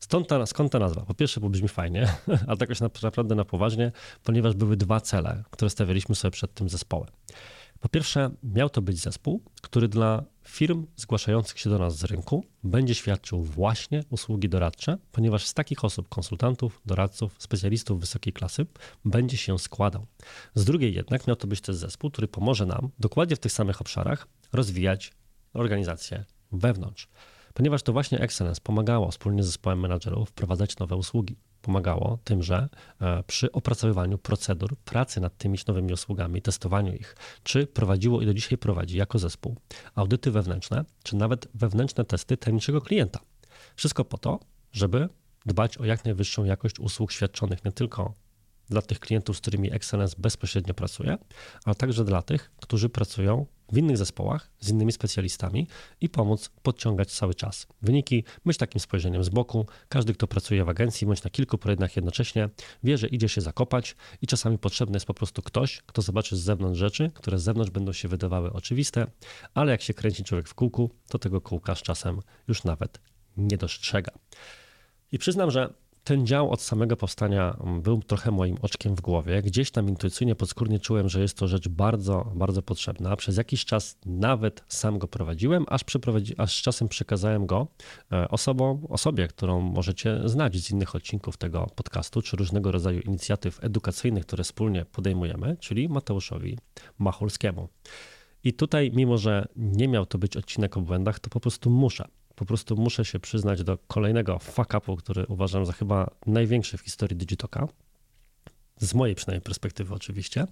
[0.00, 1.00] Stąd ta, skąd ta nazwa?
[1.00, 2.14] Po pierwsze, bo brzmi fajnie,
[2.48, 7.08] ale tak naprawdę na poważnie, ponieważ były dwa cele, które stawialiśmy sobie przed tym zespołem.
[7.84, 12.44] Po pierwsze, miał to być zespół, który dla firm zgłaszających się do nas z rynku
[12.62, 18.66] będzie świadczył właśnie usługi doradcze, ponieważ z takich osób, konsultantów, doradców, specjalistów wysokiej klasy,
[19.04, 20.06] będzie się składał.
[20.54, 23.80] Z drugiej jednak miał to być też zespół, który pomoże nam dokładnie w tych samych
[23.80, 25.12] obszarach rozwijać
[25.54, 27.08] organizację wewnątrz
[27.54, 31.36] ponieważ to właśnie Excellence pomagało wspólnie z zespołem menadżerów wprowadzać nowe usługi.
[31.62, 32.68] Pomagało tym, że
[33.00, 38.34] e, przy opracowywaniu procedur pracy nad tymi nowymi usługami, testowaniu ich, czy prowadziło i do
[38.34, 39.56] dzisiaj prowadzi jako zespół
[39.94, 43.20] audyty wewnętrzne, czy nawet wewnętrzne testy tajemniczego klienta.
[43.76, 44.40] Wszystko po to,
[44.72, 45.08] żeby
[45.46, 48.14] dbać o jak najwyższą jakość usług świadczonych nie tylko
[48.68, 51.18] dla tych klientów, z którymi Excellence bezpośrednio pracuje,
[51.64, 55.66] ale także dla tych, którzy pracują w innych zespołach z innymi specjalistami
[56.00, 57.66] i pomóc podciągać cały czas.
[57.82, 59.66] Wyniki, myśl takim spojrzeniem z boku.
[59.88, 62.48] Każdy, kto pracuje w agencji bądź na kilku projektach jednocześnie,
[62.82, 66.40] wie, że idzie się zakopać i czasami potrzebny jest po prostu ktoś, kto zobaczy z
[66.40, 69.06] zewnątrz rzeczy, które z zewnątrz będą się wydawały oczywiste,
[69.54, 73.00] ale jak się kręci człowiek w kółku, to tego kółka z czasem już nawet
[73.36, 74.12] nie dostrzega.
[75.12, 79.42] I przyznam, że ten dział od samego powstania mm, był trochę moim oczkiem w głowie.
[79.42, 83.16] Gdzieś tam intuicyjnie, podskórnie czułem, że jest to rzecz bardzo, bardzo potrzebna.
[83.16, 85.84] Przez jakiś czas nawet sam go prowadziłem, aż,
[86.38, 87.66] aż z czasem przekazałem go
[88.12, 93.64] e, osobom, osobie, którą możecie znać z innych odcinków tego podcastu, czy różnego rodzaju inicjatyw
[93.64, 96.58] edukacyjnych, które wspólnie podejmujemy, czyli Mateuszowi
[96.98, 97.68] Machulskiemu.
[98.44, 102.08] I tutaj, mimo że nie miał to być odcinek o błędach, to po prostu muszę
[102.36, 107.16] po prostu muszę się przyznać do kolejnego fuck-upu, który uważam za chyba największy w historii
[107.16, 107.68] Digitoka.
[108.78, 110.46] Z mojej przynajmniej perspektywy oczywiście,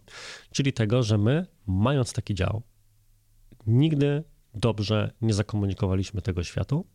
[0.50, 2.62] czyli tego, że my, mając taki dział,
[3.66, 6.86] nigdy dobrze nie zakomunikowaliśmy tego światu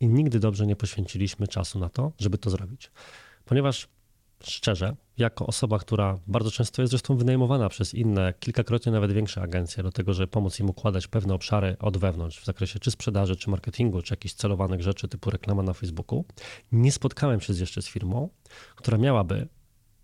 [0.00, 2.90] i nigdy dobrze nie poświęciliśmy czasu na to, żeby to zrobić.
[3.44, 3.88] Ponieważ
[4.50, 9.82] szczerze, jako osoba, która bardzo często jest zresztą wynajmowana przez inne, kilkakrotnie nawet większe agencje
[9.82, 13.50] do tego, żeby pomóc im układać pewne obszary od wewnątrz w zakresie czy sprzedaży, czy
[13.50, 16.24] marketingu, czy jakichś celowanych rzeczy typu reklama na Facebooku,
[16.72, 18.28] nie spotkałem się jeszcze z firmą,
[18.76, 19.48] która miałaby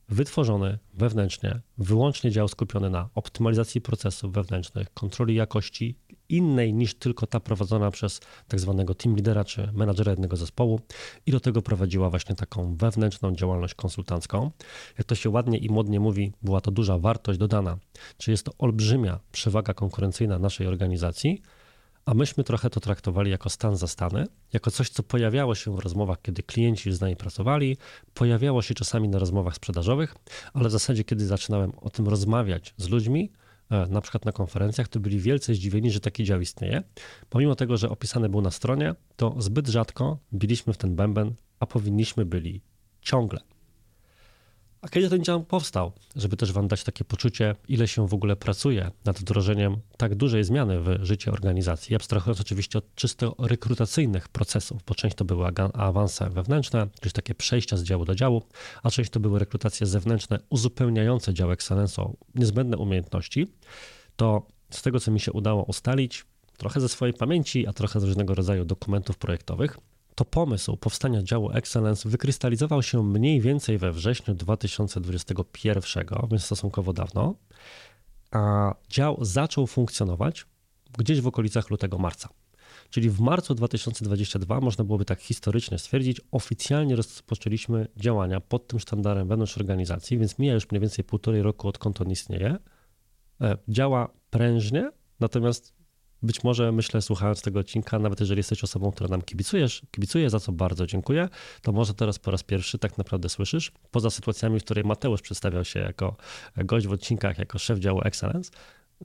[0.09, 5.99] wytworzony wewnętrznie, wyłącznie dział skupiony na optymalizacji procesów wewnętrznych, kontroli jakości
[6.37, 10.81] innej niż tylko ta prowadzona przez tak zwanego team leadera czy menadżera jednego zespołu.
[11.27, 14.51] I do tego prowadziła właśnie taką wewnętrzną działalność konsultancką.
[14.99, 17.79] Jak to się ładnie i modnie mówi, była to duża wartość dodana,
[18.19, 21.43] czy jest to olbrzymia przewaga konkurencyjna naszej organizacji,
[22.05, 26.23] a myśmy trochę to traktowali jako stan zastany, jako coś, co pojawiało się w rozmowach,
[26.23, 27.77] kiedy klienci z nami pracowali,
[28.15, 30.15] pojawiało się czasami na rozmowach sprzedażowych,
[30.53, 33.31] ale w zasadzie, kiedy zaczynałem o tym rozmawiać z ludźmi,
[33.89, 36.83] na przykład na konferencjach, to byli wielce zdziwieni, że taki dział istnieje.
[37.29, 41.67] Pomimo tego, że opisany był na stronie, to zbyt rzadko biliśmy w ten bęben, a
[41.67, 42.61] powinniśmy byli
[43.01, 43.41] ciągle.
[44.83, 45.93] A kiedy ten dział powstał?
[46.17, 50.45] Żeby też Wam dać takie poczucie, ile się w ogóle pracuje nad wdrożeniem tak dużej
[50.45, 56.31] zmiany w życie organizacji, abstrahując oczywiście od czysto rekrutacyjnych procesów, bo część to były awanse
[56.31, 58.43] wewnętrzne, czyli takie przejścia z działu do działu,
[58.83, 63.47] a część to były rekrutacje zewnętrzne uzupełniające dział Excellence o niezbędne umiejętności,
[64.17, 66.25] to z tego, co mi się udało ustalić,
[66.57, 69.79] trochę ze swojej pamięci, a trochę z różnego rodzaju dokumentów projektowych,
[70.15, 77.35] to pomysł powstania działu Excellence wykrystalizował się mniej więcej we wrześniu 2021, więc stosunkowo dawno,
[78.31, 80.47] a dział zaczął funkcjonować
[80.99, 82.29] gdzieś w okolicach lutego-marca.
[82.91, 89.29] Czyli w marcu 2022 można byłoby tak historycznie stwierdzić, oficjalnie rozpoczęliśmy działania pod tym sztandarem
[89.29, 92.57] wewnątrz organizacji, więc mija już mniej więcej półtorej roku, odkąd on istnieje.
[93.41, 95.80] E, działa prężnie, natomiast
[96.23, 100.41] być może myślę, słuchając tego odcinka, nawet jeżeli jesteś osobą, która nam kibicujesz, kibicuje, za
[100.41, 101.29] co bardzo dziękuję,
[101.63, 105.65] to może teraz po raz pierwszy tak naprawdę słyszysz, poza sytuacjami, w której Mateusz przedstawiał
[105.65, 106.17] się jako
[106.57, 108.51] gość w odcinkach, jako szef działu Excellence,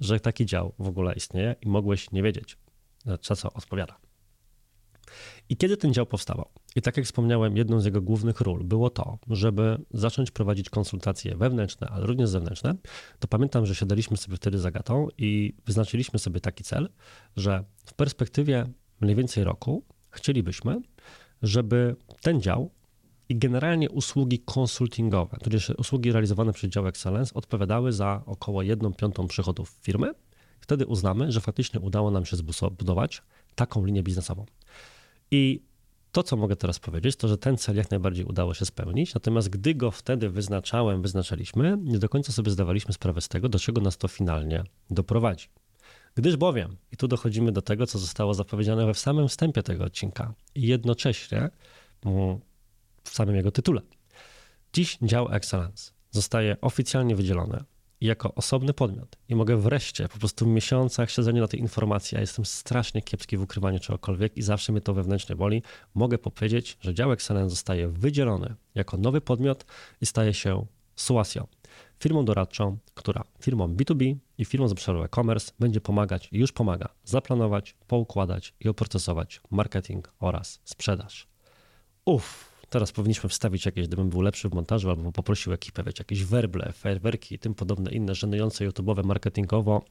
[0.02, 2.58] że taki dział w ogóle istnieje i mogłeś nie wiedzieć,
[3.06, 4.05] za co odpowiada.
[5.50, 6.50] I kiedy ten dział powstawał?
[6.76, 11.36] I tak jak wspomniałem, jedną z jego głównych ról było to, żeby zacząć prowadzić konsultacje
[11.36, 12.76] wewnętrzne, ale również zewnętrzne,
[13.20, 16.90] to pamiętam, że siadaliśmy sobie wtedy za gatą i wyznaczyliśmy sobie taki cel,
[17.36, 18.66] że w perspektywie
[19.02, 20.82] mniej więcej roku chcielibyśmy,
[21.42, 22.72] żeby ten dział
[23.30, 29.28] i generalnie usługi konsultingowe, tudzież usługi realizowane przez dział Excellence odpowiadały za około 1 piątą
[29.28, 30.12] przychodów firmy.
[30.60, 33.22] Wtedy uznamy, że faktycznie udało nam się zbudować
[33.56, 34.46] taką linię biznesową.
[35.36, 35.62] I
[36.12, 39.50] to, co mogę teraz powiedzieć, to że ten cel jak najbardziej udało się spełnić, natomiast
[39.50, 43.82] gdy go wtedy wyznaczałem, wyznaczaliśmy, nie do końca sobie zdawaliśmy sprawę z tego, do czego
[43.82, 45.48] nas to finalnie doprowadzi.
[46.16, 49.84] Gdyż bowiem, i tu dochodzimy do tego, co zostało zapowiedziane we w samym wstępie tego
[49.84, 51.50] odcinka i jednocześnie
[52.06, 52.40] mm,
[53.04, 53.82] w samym jego tytule.
[54.74, 57.64] Dziś dział Excellence zostaje oficjalnie wydzielony
[58.02, 62.22] jako osobny podmiot i mogę wreszcie po prostu w miesiącach siedzenia na tej informacji, a
[62.22, 66.94] jestem strasznie kiepski w ukrywaniu czegokolwiek i zawsze mnie to wewnętrznie boli, mogę powiedzieć, że
[66.94, 69.66] dział Excellence zostaje wydzielony jako nowy podmiot
[70.02, 71.48] i staje się Suasio,
[72.00, 76.90] firmą doradczą, która firmą B2B i firmą z obszaru e-commerce będzie pomagać i już pomaga
[77.04, 81.28] zaplanować, poukładać i oprocesować marketing oraz sprzedaż.
[82.06, 86.24] Uff, Teraz powinniśmy wstawić jakieś, gdybym był lepszy w montażu, albo poprosił ekipę, wiecie, jakieś
[86.24, 89.82] werble, fajerwerki i tym podobne inne żenujące YouTube'owe, marketingowo,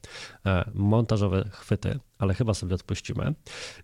[0.47, 3.35] e, montażowe chwyty, ale chyba sobie odpuścimy.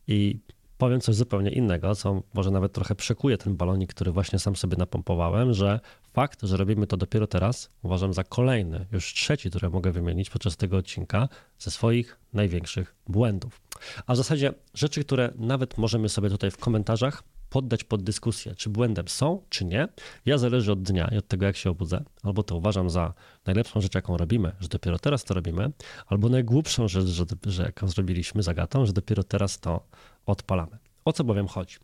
[0.07, 0.39] I
[0.81, 4.77] powiem coś zupełnie innego, co może nawet trochę przekuje ten balonik, który właśnie sam sobie
[4.77, 5.81] napompowałem, że
[6.13, 10.57] fakt, że robimy to dopiero teraz, uważam za kolejny, już trzeci, który mogę wymienić podczas
[10.57, 13.61] tego odcinka, ze swoich największych błędów.
[14.07, 18.71] A w zasadzie rzeczy, które nawet możemy sobie tutaj w komentarzach poddać pod dyskusję, czy
[18.71, 19.89] błędem są, czy nie.
[20.27, 22.05] Ja zależy od dnia i od tego, jak się obudzę.
[22.23, 23.15] Albo to uważam za
[23.47, 25.71] najlepszą rzecz, jaką robimy, że dopiero teraz to robimy,
[26.07, 29.81] albo najgłupszą rzecz, że, że jaką zrobiliśmy zagatą, że dopiero teraz to
[30.27, 30.79] odpalamy.
[31.05, 31.77] O co bowiem chodzi?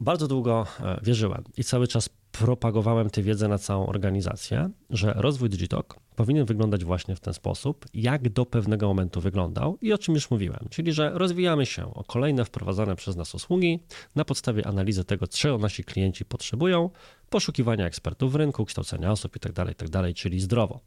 [0.00, 5.50] Bardzo długo e, wierzyłem i cały czas propagowałem tę wiedzę na całą organizację, że rozwój
[5.50, 10.14] Digitalk powinien wyglądać właśnie w ten sposób, jak do pewnego momentu wyglądał i o czym
[10.14, 13.80] już mówiłem, czyli że rozwijamy się o kolejne wprowadzane przez nas usługi
[14.14, 16.90] na podstawie analizy tego, czego nasi klienci potrzebują,
[17.30, 20.80] poszukiwania ekspertów w rynku, kształcenia osób itd., tak itd., tak czyli zdrowo.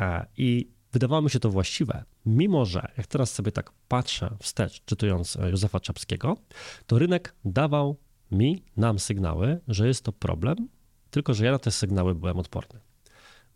[0.00, 4.84] E, I wydawało mi się to właściwe, mimo że jak teraz sobie tak patrzę wstecz,
[4.84, 6.36] czytując Józefa Czapskiego,
[6.86, 7.96] to rynek dawał
[8.30, 10.68] mi, nam sygnały, że jest to problem,
[11.10, 12.80] tylko że ja na te sygnały byłem odporny.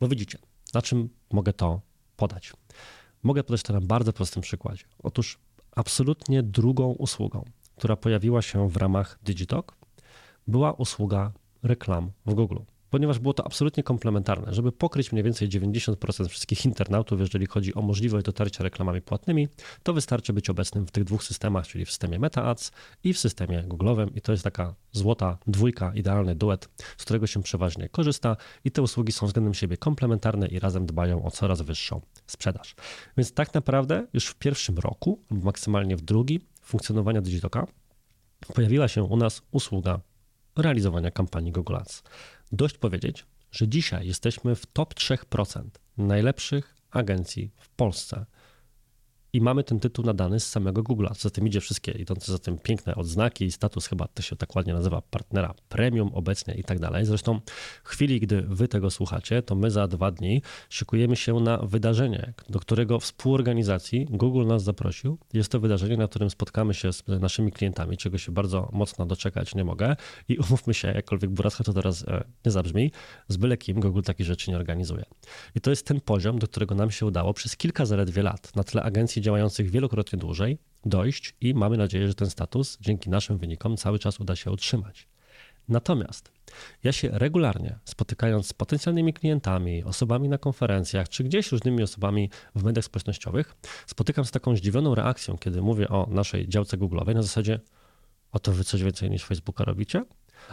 [0.00, 0.38] Bo widzicie,
[0.72, 1.80] na czym mogę to
[2.16, 2.52] podać?
[3.22, 4.84] Mogę podać to na bardzo prostym przykładzie.
[5.02, 5.38] Otóż
[5.76, 7.44] absolutnie drugą usługą,
[7.76, 9.76] która pojawiła się w ramach Digitalk,
[10.46, 11.32] była usługa
[11.62, 12.58] reklam w Google
[12.92, 14.54] ponieważ było to absolutnie komplementarne.
[14.54, 19.48] Żeby pokryć mniej więcej 90% wszystkich internautów, jeżeli chodzi o możliwość dotarcia reklamami płatnymi,
[19.82, 22.72] to wystarczy być obecnym w tych dwóch systemach, czyli w systemie Meta Ads
[23.04, 27.42] i w systemie Google'owym i to jest taka złota dwójka, idealny duet, z którego się
[27.42, 32.00] przeważnie korzysta i te usługi są względem siebie komplementarne i razem dbają o coraz wyższą
[32.26, 32.74] sprzedaż.
[33.16, 37.66] Więc tak naprawdę już w pierwszym roku, lub maksymalnie w drugim funkcjonowania Digitoka
[38.54, 40.00] pojawiła się u nas usługa
[40.56, 42.02] realizowania kampanii Google Ads.
[42.52, 45.62] Dość powiedzieć, że dzisiaj jesteśmy w top 3%
[45.98, 48.26] najlepszych agencji w Polsce
[49.32, 51.14] i mamy ten tytuł nadany z samego Google'a.
[51.14, 54.36] Co za tym idzie wszystkie idące za tym piękne odznaki i status, chyba to się
[54.36, 57.06] tak ładnie nazywa, partnera premium obecnie i tak dalej.
[57.06, 57.40] Zresztą
[57.84, 62.32] w chwili, gdy wy tego słuchacie, to my za dwa dni szykujemy się na wydarzenie,
[62.48, 65.18] do którego współorganizacji Google nas zaprosił.
[65.32, 69.54] Jest to wydarzenie, na którym spotkamy się z naszymi klientami, czego się bardzo mocno doczekać
[69.54, 69.96] nie mogę
[70.28, 72.92] i umówmy się, jakkolwiek buracka to teraz e, nie zabrzmi,
[73.28, 75.04] z byle kim Google takich rzeczy nie organizuje.
[75.54, 78.64] I to jest ten poziom, do którego nam się udało przez kilka zaledwie lat na
[78.64, 83.76] tle agencji działających wielokrotnie dłużej dojść i mamy nadzieję, że ten status dzięki naszym wynikom
[83.76, 85.08] cały czas uda się utrzymać.
[85.68, 86.32] Natomiast
[86.84, 92.64] ja się regularnie spotykając z potencjalnymi klientami, osobami na konferencjach, czy gdzieś różnymi osobami w
[92.64, 93.54] mediach społecznościowych,
[93.86, 97.60] spotykam z taką zdziwioną reakcją, kiedy mówię o naszej działce Google'owej na zasadzie,
[98.32, 100.04] o to wy coś więcej niż Facebooka robicie?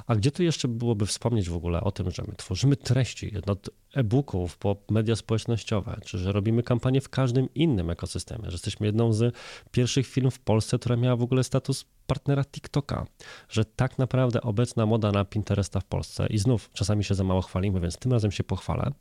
[0.07, 3.69] A gdzie tu jeszcze byłoby wspomnieć w ogóle o tym, że my tworzymy treści od
[3.93, 9.13] e-booków po media społecznościowe, czy że robimy kampanię w każdym innym ekosystemie, że jesteśmy jedną
[9.13, 9.35] z
[9.71, 13.05] pierwszych firm w Polsce, która miała w ogóle status partnera TikToka,
[13.49, 17.41] że tak naprawdę obecna moda na Pinteresta w Polsce i znów czasami się za mało
[17.41, 18.91] chwalimy, więc tym razem się pochwalę,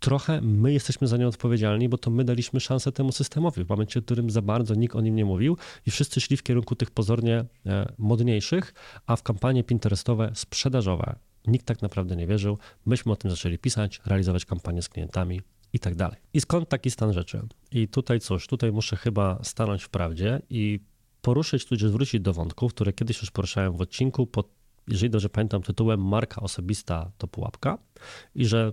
[0.00, 4.00] trochę my jesteśmy za nią odpowiedzialni, bo to my daliśmy szansę temu systemowi w momencie,
[4.00, 6.90] w którym za bardzo nikt o nim nie mówił i wszyscy szli w kierunku tych
[6.90, 8.74] pozornie e, modniejszych,
[9.06, 12.58] a w kampanie pinterestowe sprzedażowe nikt tak naprawdę nie wierzył.
[12.86, 15.40] Myśmy o tym zaczęli pisać, realizować kampanię z klientami
[15.72, 16.16] i tak dalej.
[16.34, 17.42] I skąd taki stan rzeczy?
[17.70, 20.80] I tutaj cóż, tutaj muszę chyba stanąć w prawdzie i
[21.22, 24.48] poruszyć, tudzież wrócić do wątków, które kiedyś już poruszałem w odcinku pod,
[24.88, 27.78] jeżeli dobrze pamiętam, tytułem Marka osobista to pułapka
[28.34, 28.72] i że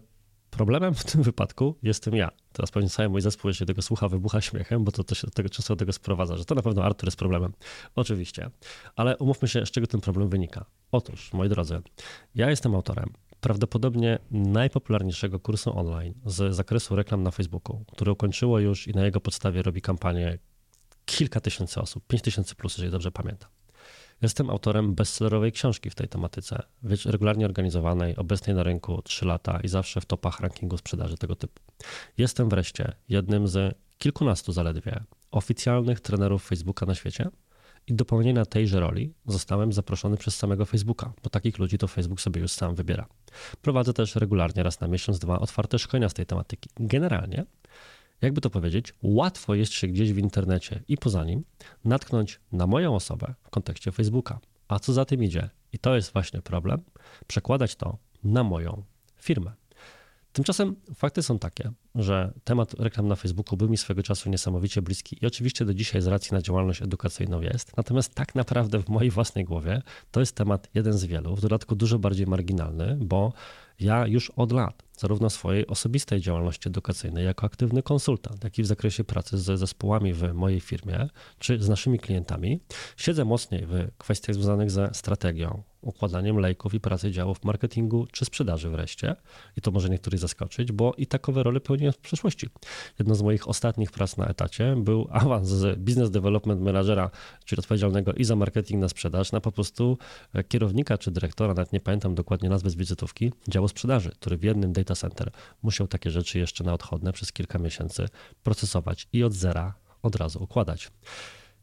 [0.49, 2.31] Problemem w tym wypadku jestem ja.
[2.53, 5.31] Teraz pewnie cały mój zespół, jeśli tego słucha, wybucha śmiechem, bo to, to się do
[5.31, 7.53] tego, często do tego sprowadza, że to na pewno Artur jest problemem.
[7.95, 8.49] Oczywiście.
[8.95, 10.65] Ale umówmy się, z czego ten problem wynika.
[10.91, 11.81] Otóż, moi drodzy,
[12.35, 13.09] ja jestem autorem
[13.41, 19.21] prawdopodobnie najpopularniejszego kursu online z zakresu reklam na Facebooku, które ukończyło już i na jego
[19.21, 20.39] podstawie robi kampanię
[21.09, 23.49] kilka tysięcy osób, pięć tysięcy plus, jeżeli dobrze pamiętam.
[24.21, 26.63] Jestem autorem bestsellerowej książki w tej tematyce,
[27.05, 31.61] regularnie organizowanej, obecnej na rynku 3 lata i zawsze w topach rankingu sprzedaży tego typu.
[32.17, 37.29] Jestem wreszcie jednym z kilkunastu zaledwie oficjalnych trenerów Facebooka na świecie
[37.87, 42.21] i do pełnienia tejże roli zostałem zaproszony przez samego Facebooka, bo takich ludzi to Facebook
[42.21, 43.07] sobie już sam wybiera.
[43.61, 46.69] Prowadzę też regularnie raz na miesiąc dwa otwarte szkolenia z tej tematyki.
[46.79, 47.45] Generalnie
[48.21, 51.43] jakby to powiedzieć, łatwo jest się gdzieś w internecie i poza nim
[51.85, 54.39] natknąć na moją osobę w kontekście Facebooka.
[54.67, 56.81] A co za tym idzie, i to jest właśnie problem,
[57.27, 58.83] przekładać to na moją
[59.21, 59.51] firmę.
[60.33, 65.17] Tymczasem fakty są takie, że temat reklam na Facebooku był mi swego czasu niesamowicie bliski
[65.21, 67.77] i oczywiście do dzisiaj z racji na działalność edukacyjną jest.
[67.77, 71.75] Natomiast tak naprawdę w mojej własnej głowie to jest temat jeden z wielu, w dodatku
[71.75, 73.33] dużo bardziej marginalny, bo
[73.79, 78.65] ja już od lat, zarówno swojej osobistej działalności edukacyjnej jako aktywny konsultant, jak i w
[78.65, 81.09] zakresie pracy ze zespołami w mojej firmie
[81.39, 82.59] czy z naszymi klientami,
[82.97, 88.69] siedzę mocniej w kwestiach związanych ze strategią, układaniem lejków i pracy działów marketingu czy sprzedaży
[88.69, 89.15] wreszcie.
[89.57, 92.49] I to może niektórych zaskoczyć, bo i takowe role pełniłem w przeszłości.
[92.99, 97.11] Jedną z moich ostatnich prac na etacie był awans z Business Development Managera,
[97.45, 99.97] czyli odpowiedzialnego i za marketing na sprzedaż, na po prostu
[100.47, 104.73] kierownika czy dyrektora, nawet nie pamiętam dokładnie nazwy z wizytówki, działu sprzedaży, który w jednym
[104.73, 108.05] data center musiał takie rzeczy jeszcze na odchodne przez kilka miesięcy
[108.43, 110.91] procesować i od zera od razu układać.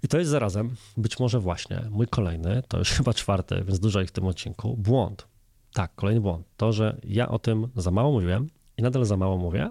[0.03, 4.01] I to jest zarazem być może właśnie mój kolejny, to już chyba czwarty, więc dużo
[4.01, 5.27] ich w tym odcinku, błąd.
[5.73, 6.47] Tak, kolejny błąd.
[6.57, 9.71] To, że ja o tym za mało mówiłem i nadal za mało mówię,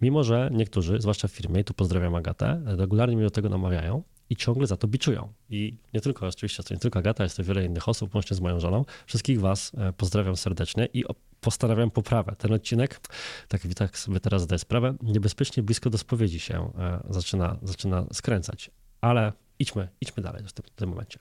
[0.00, 4.02] mimo że niektórzy, zwłaszcza w firmie, i tu pozdrawiam Agatę, regularnie mnie do tego namawiają
[4.30, 5.32] i ciągle za to biczują.
[5.50, 8.40] I nie tylko, oczywiście, to nie tylko Agata, jest to wiele innych osób, łącznie z
[8.40, 8.84] moją żoną.
[9.06, 11.04] Wszystkich Was e, pozdrawiam serdecznie i
[11.40, 12.36] postanawiam poprawę.
[12.38, 13.00] Ten odcinek,
[13.48, 18.70] tak, tak sobie teraz zdaję sprawę, niebezpiecznie blisko do spowiedzi się e, zaczyna, zaczyna skręcać.
[19.00, 21.18] Ale idźmy, idźmy dalej w tym, w tym momencie.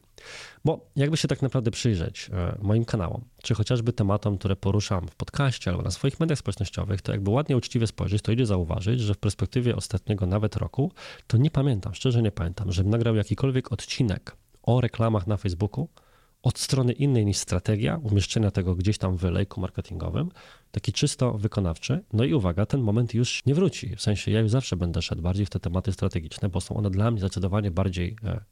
[0.66, 5.16] Bo jakby się tak naprawdę przyjrzeć e, moim kanałom, czy chociażby tematom, które poruszam w
[5.16, 9.14] podcaście albo na swoich mediach społecznościowych, to jakby ładnie, uczciwie spojrzeć, to idzie zauważyć, że
[9.14, 10.92] w perspektywie ostatniego nawet roku,
[11.28, 15.88] to nie pamiętam, szczerze nie pamiętam, żebym nagrał jakikolwiek odcinek o reklamach na Facebooku
[16.44, 20.32] od strony innej niż strategia umieszczenia tego gdzieś tam w lejku marketingowym,
[20.74, 22.04] taki czysto wykonawczy.
[22.14, 23.96] No i uwaga, ten moment już nie wróci.
[23.96, 26.90] W sensie ja już zawsze będę szedł bardziej w te tematy strategiczne, bo są one
[26.90, 28.44] dla mnie zdecydowanie bardziej e,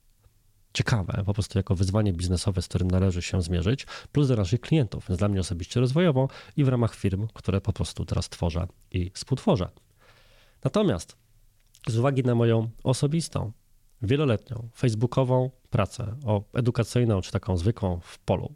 [0.74, 5.06] ciekawe, po prostu jako wyzwanie biznesowe, z którym należy się zmierzyć, plus dla naszych klientów,
[5.10, 9.12] więc dla mnie osobiście rozwojowo i w ramach firm, które po prostu teraz tworzę i
[9.14, 9.70] współtworzę.
[10.64, 11.16] Natomiast
[11.88, 13.52] z uwagi na moją osobistą,
[14.02, 18.56] wieloletnią, facebookową pracę o edukacyjną czy taką zwykłą w polu,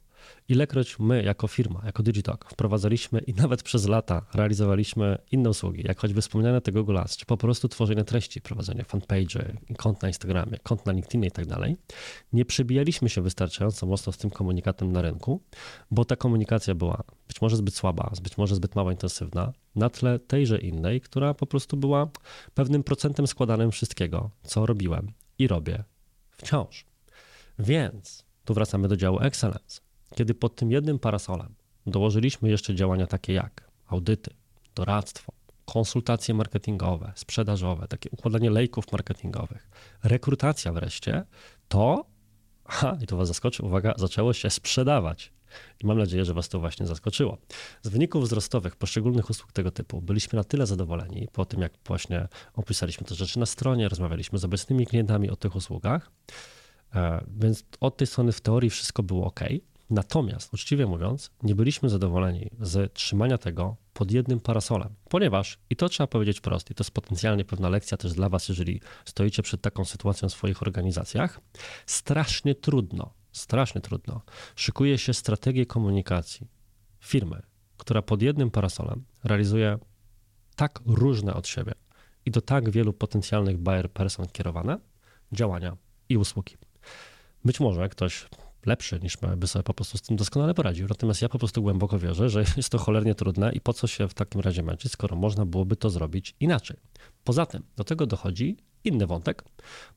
[0.49, 5.99] Ilekroć my jako firma, jako Digitalk wprowadzaliśmy i nawet przez lata realizowaliśmy inne usługi, jak
[5.99, 10.57] choćby wspomniane te Google Ads, czy po prostu tworzenie treści, prowadzenie fanpage, kont na Instagramie,
[10.63, 11.78] kont na LinkedInie i tak dalej,
[12.34, 15.41] nie przebijaliśmy się wystarczająco mocno z tym komunikatem na rynku,
[15.91, 20.19] bo ta komunikacja była być może zbyt słaba, być może zbyt mało intensywna, na tle
[20.19, 22.09] tejże innej, która po prostu była
[22.53, 25.84] pewnym procentem składanym wszystkiego, co robiłem i robię
[26.32, 26.86] wciąż.
[27.59, 29.84] Więc tu wracamy do działu Excellence.
[30.16, 31.55] Kiedy pod tym jednym parasolem
[31.88, 34.32] dołożyliśmy jeszcze działania takie jak audyty,
[34.76, 35.34] doradztwo,
[35.66, 39.70] konsultacje marketingowe, sprzedażowe, takie układanie lejków marketingowych,
[40.03, 41.24] rekrutacja wreszcie,
[41.68, 42.05] to,
[42.66, 45.34] ha, i to Was zaskoczy, uwaga, zaczęło się sprzedawać.
[45.84, 47.38] I mam nadzieję, że Was to właśnie zaskoczyło.
[47.82, 52.28] Z wyników wzrostowych poszczególnych usług tego typu byliśmy na tyle zadowoleni po tym, jak właśnie
[52.53, 56.11] opisaliśmy te rzeczy na stronie, rozmawialiśmy z obecnymi klientami o tych usługach,
[56.95, 59.39] e, więc od tej strony w teorii wszystko było ok.
[59.89, 65.89] Natomiast, uczciwie mówiąc, nie byliśmy zadowoleni z trzymania tego pod jednym parasolem, ponieważ, i to
[65.89, 69.61] trzeba powiedzieć wprost, i to jest potencjalnie pewna lekcja też dla Was, jeżeli stoicie przed
[69.61, 71.41] taką sytuacją w swoich organizacjach,
[71.86, 74.21] strasznie trudno, strasznie trudno
[74.55, 76.47] szykuje się strategię komunikacji
[76.99, 77.41] firmy,
[77.77, 79.77] która pod jednym parasolem realizuje
[80.55, 81.73] tak różne od siebie
[82.25, 84.79] i do tak wielu potencjalnych buyer person kierowane
[85.31, 85.77] działania
[86.09, 86.55] i usługi.
[87.45, 88.27] Być może ktoś
[88.66, 90.88] lepszy niż by sobie po prostu z tym doskonale poradził.
[90.88, 94.07] Natomiast ja po prostu głęboko wierzę, że jest to cholernie trudne i po co się
[94.07, 96.78] w takim razie męczyć, skoro można byłoby to zrobić inaczej.
[97.24, 99.43] Poza tym do tego dochodzi inny wątek,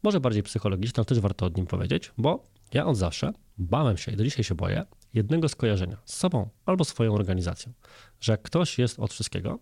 [0.02, 2.44] może bardziej psychologiczny, ale też warto o nim powiedzieć, bo
[2.74, 6.84] ja od zawsze bałem się i do dzisiaj się boję jednego skojarzenia z sobą albo
[6.84, 7.72] swoją organizacją,
[8.20, 9.58] że jak ktoś jest od wszystkiego,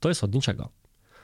[0.00, 0.68] to jest od niczego.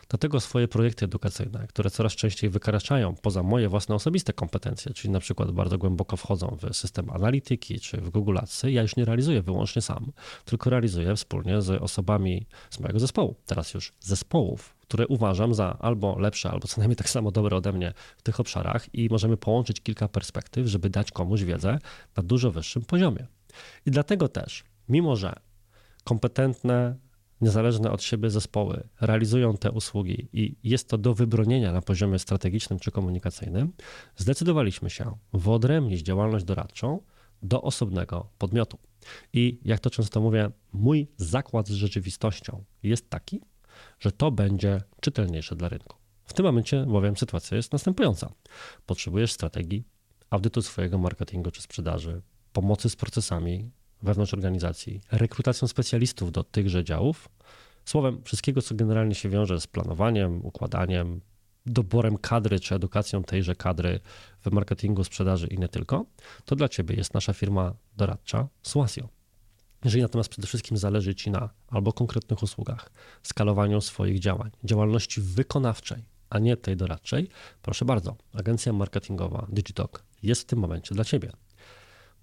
[0.09, 5.20] Dlatego swoje projekty edukacyjne, które coraz częściej wykraczają poza moje własne osobiste kompetencje, czyli na
[5.20, 9.82] przykład bardzo głęboko wchodzą w system analityki czy w Google ja już nie realizuję wyłącznie
[9.82, 10.12] sam,
[10.44, 16.18] tylko realizuję wspólnie z osobami z mojego zespołu, teraz już zespołów, które uważam za albo
[16.18, 19.80] lepsze, albo co najmniej tak samo dobre ode mnie w tych obszarach i możemy połączyć
[19.80, 21.78] kilka perspektyw, żeby dać komuś wiedzę
[22.16, 23.26] na dużo wyższym poziomie.
[23.86, 25.32] I dlatego też, mimo że
[26.04, 26.96] kompetentne
[27.41, 32.78] niezależne od siebie zespoły realizują te usługi i jest to do wybronienia na poziomie strategicznym
[32.78, 33.72] czy komunikacyjnym,
[34.16, 37.01] zdecydowaliśmy się wyodrębnić działalność doradczą
[37.43, 38.78] do osobnego podmiotu.
[39.32, 43.41] I jak to często mówię, mój zakład z rzeczywistością jest taki,
[44.01, 45.97] że to będzie czytelniejsze dla rynku.
[46.24, 48.32] W tym momencie bowiem sytuacja jest następująca.
[48.87, 49.84] Potrzebujesz strategii,
[50.30, 52.22] audytu swojego marketingu czy sprzedaży,
[52.53, 53.70] pomocy z procesami,
[54.07, 57.28] wewnątrz organizacji, rekrutacją specjalistów do tychże działów,
[57.84, 61.20] słowem wszystkiego, co generalnie się wiąże z planowaniem, układaniem,
[61.66, 64.00] doborem kadry czy edukacją tejże kadry
[64.44, 66.07] w marketingu, sprzedaży i nie tylko,
[66.44, 69.09] to dla Ciebie jest nasza firma doradcza Suasio.
[69.84, 72.90] Jeżeli natomiast przede wszystkim zależy Ci na albo konkretnych usługach,
[73.22, 77.28] skalowaniu swoich działań, działalności wykonawczej, a nie tej doradczej,
[77.62, 81.32] proszę bardzo, agencja marketingowa Digitalk jest w tym momencie dla Ciebie.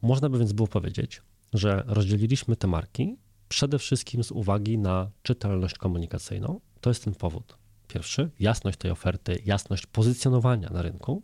[0.01, 1.21] Można by więc było powiedzieć,
[1.53, 3.17] że rozdzieliliśmy te marki
[3.49, 6.59] przede wszystkim z uwagi na czytelność komunikacyjną.
[6.81, 7.57] To jest ten powód.
[7.87, 11.23] Pierwszy, jasność tej oferty, jasność pozycjonowania na rynku,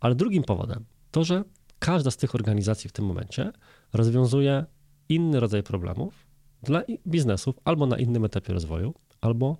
[0.00, 1.44] ale drugim powodem to, że
[1.78, 3.52] każda z tych organizacji w tym momencie
[3.92, 4.64] rozwiązuje
[5.08, 6.26] inny rodzaj problemów
[6.62, 9.58] dla biznesów albo na innym etapie rozwoju, albo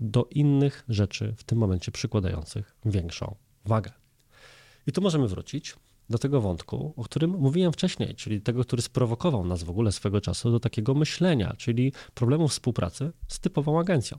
[0.00, 3.34] do innych rzeczy w tym momencie przykładających większą
[3.64, 3.92] wagę.
[4.86, 5.76] I tu możemy wrócić
[6.10, 10.20] do tego wątku, o którym mówiłem wcześniej, czyli tego, który sprowokował nas w ogóle swego
[10.20, 14.18] czasu do takiego myślenia, czyli problemu współpracy z typową agencją.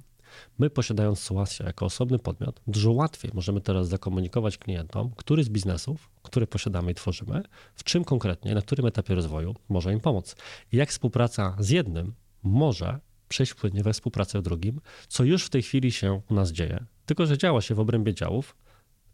[0.60, 6.10] My, posiadając Suasia jako osobny podmiot, dużo łatwiej możemy teraz zakomunikować klientom, który z biznesów,
[6.24, 7.44] które posiadamy i tworzymy,
[7.76, 10.36] w czym konkretnie, na którym etapie rozwoju może im pomóc.
[10.72, 12.14] I jak współpraca z jednym
[12.44, 16.52] może przejść płynnie we współpracę z drugim, co już w tej chwili się u nas
[16.52, 16.86] dzieje.
[17.06, 18.56] Tylko, że działa się w obrębie działów,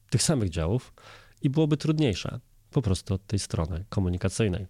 [0.10, 0.94] tych samych działów,
[1.42, 2.40] i byłoby trudniejsze
[2.78, 4.68] po prostu od tej strony komunikacyjnej.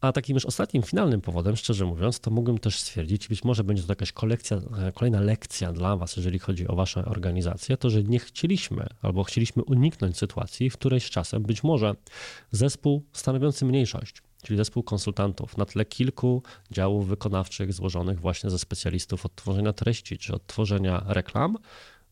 [0.00, 3.82] A takim już ostatnim, finalnym powodem, szczerze mówiąc, to mógłbym też stwierdzić, być może będzie
[3.82, 8.02] to jakaś kolekcja, e, kolejna lekcja dla Was, jeżeli chodzi o Wasze organizacje, to że
[8.02, 11.94] nie chcieliśmy albo chcieliśmy uniknąć sytuacji, w której z czasem być może
[12.50, 19.26] zespół stanowiący mniejszość, czyli zespół konsultantów na tle kilku działów wykonawczych złożonych właśnie ze specjalistów
[19.26, 21.56] od tworzenia treści czy od tworzenia reklam,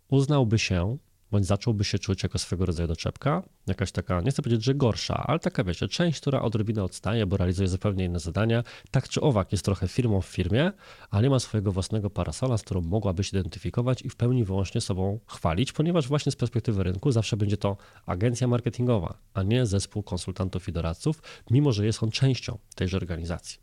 [0.09, 0.99] uznałby się
[1.31, 5.25] bądź zacząłby się czuć jako swego rodzaju doczepka, jakaś taka, nie chcę powiedzieć, że gorsza,
[5.27, 9.53] ale taka, wiecie, część, która odrobinę odstaje, bo realizuje zupełnie inne zadania, tak czy owak
[9.53, 10.73] jest trochę firmą w firmie,
[11.11, 14.81] ale nie ma swojego własnego parasola, z którą mogłaby się identyfikować i w pełni wyłącznie
[14.81, 17.77] sobą chwalić, ponieważ właśnie z perspektywy rynku zawsze będzie to
[18.07, 23.59] agencja marketingowa, a nie zespół konsultantów i doradców, mimo że jest on częścią tejże organizacji.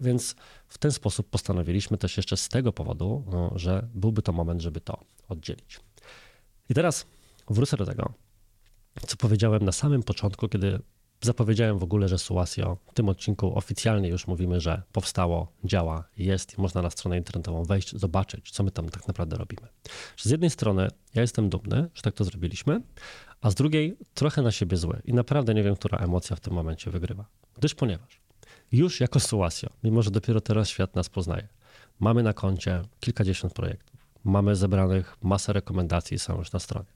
[0.00, 0.36] Więc
[0.68, 4.80] w ten sposób postanowiliśmy też jeszcze z tego powodu, no, że byłby to moment, żeby
[4.80, 5.87] to oddzielić.
[6.70, 7.06] I teraz
[7.50, 8.14] wrócę do tego,
[9.06, 10.80] co powiedziałem na samym początku, kiedy
[11.20, 16.58] zapowiedziałem w ogóle, że Suasio w tym odcinku oficjalnie już mówimy, że powstało, działa, jest
[16.58, 19.68] i można na stronę internetową wejść, zobaczyć, co my tam tak naprawdę robimy.
[20.16, 22.82] z jednej strony ja jestem dumny, że tak to zrobiliśmy,
[23.40, 26.52] a z drugiej trochę na siebie zły i naprawdę nie wiem, która emocja w tym
[26.54, 27.24] momencie wygrywa.
[27.56, 28.20] Gdyż ponieważ
[28.72, 31.48] już jako Suasio, mimo że dopiero teraz świat nas poznaje,
[32.00, 33.97] mamy na koncie kilkadziesiąt projektów,
[34.28, 36.86] Mamy zebranych masę rekomendacji, są już na stronie.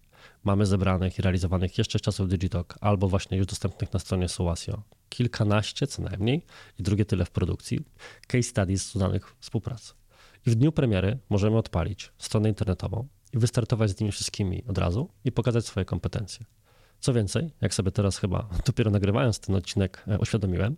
[0.45, 4.83] Mamy zebranych i realizowanych jeszcze z czasów Digitalk, albo właśnie już dostępnych na stronie Suasio.
[5.09, 6.43] Kilkanaście co najmniej
[6.79, 7.81] i drugie tyle w produkcji.
[8.27, 9.95] Case studies z udanych współprac.
[10.47, 15.09] I w dniu premiery możemy odpalić stronę internetową i wystartować z nimi wszystkimi od razu
[15.25, 16.47] i pokazać swoje kompetencje.
[17.01, 20.77] Co więcej, jak sobie teraz chyba dopiero nagrywając ten odcinek e, uświadomiłem,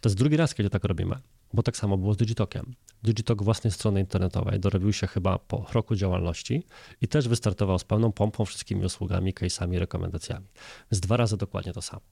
[0.00, 1.16] to jest drugi raz, kiedy tak robimy
[1.56, 2.74] bo tak samo było z Digitokiem.
[3.02, 6.62] Digitok własnej strony internetowej dorobił się chyba po roku działalności
[7.00, 10.46] i też wystartował z pełną pompą wszystkimi usługami, case'ami, rekomendacjami.
[10.90, 12.02] Więc dwa razy dokładnie to samo.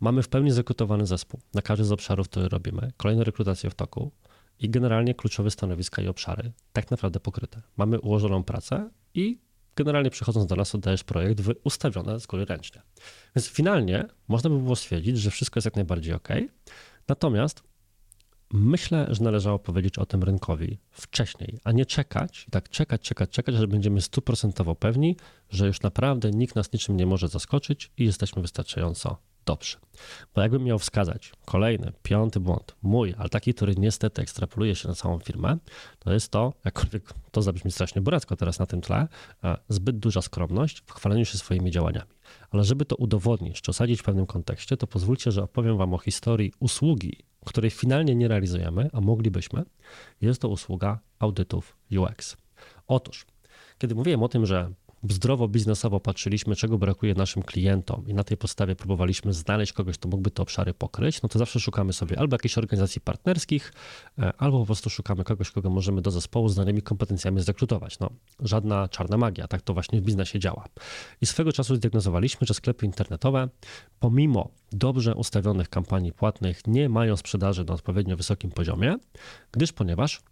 [0.00, 4.12] Mamy w pełni zrekrutowany zespół na każdy z obszarów, który robimy, kolejne rekrutacje w toku
[4.58, 7.62] i generalnie kluczowe stanowiska i obszary tak naprawdę pokryte.
[7.76, 9.38] Mamy ułożoną pracę i
[9.76, 12.82] generalnie przychodząc do nas oddajesz projekt ustawione z góry ręcznie.
[13.36, 16.28] Więc finalnie można by było stwierdzić, że wszystko jest jak najbardziej ok.
[17.08, 17.71] Natomiast
[18.52, 23.54] Myślę, że należało powiedzieć o tym rynkowi wcześniej, a nie czekać, tak czekać, czekać, czekać,
[23.54, 25.16] że będziemy stuprocentowo pewni,
[25.50, 29.76] że już naprawdę nikt nas niczym nie może zaskoczyć i jesteśmy wystarczająco dobrzy.
[30.34, 34.94] Bo jakbym miał wskazać kolejny, piąty błąd, mój, ale taki, który niestety ekstrapoluje się na
[34.94, 35.56] całą firmę,
[35.98, 39.08] to jest to, jakkolwiek to zabrzmi strasznie buracko teraz na tym tle,
[39.68, 42.10] zbyt duża skromność w chwaleniu się swoimi działaniami.
[42.50, 45.98] Ale żeby to udowodnić, czy osadzić w pewnym kontekście, to pozwólcie, że opowiem Wam o
[45.98, 49.64] historii usługi, której finalnie nie realizujemy, a moglibyśmy.
[50.20, 52.36] Jest to usługa audytów UX.
[52.86, 53.26] Otóż,
[53.78, 54.72] kiedy mówiłem o tym, że
[55.10, 60.08] zdrowo biznesowo patrzyliśmy, czego brakuje naszym klientom i na tej podstawie próbowaliśmy znaleźć kogoś, kto
[60.08, 63.72] mógłby te obszary pokryć, no to zawsze szukamy sobie albo jakichś organizacji partnerskich,
[64.18, 67.98] e, albo po prostu szukamy kogoś, kogo możemy do zespołu z danymi kompetencjami zrekrutować.
[67.98, 70.64] No, żadna czarna magia, tak to właśnie w biznesie działa.
[71.20, 73.48] I swego czasu zdiagnozowaliśmy, że sklepy internetowe,
[74.00, 78.96] pomimo dobrze ustawionych kampanii płatnych, nie mają sprzedaży na odpowiednio wysokim poziomie,
[79.52, 80.22] gdyż ponieważ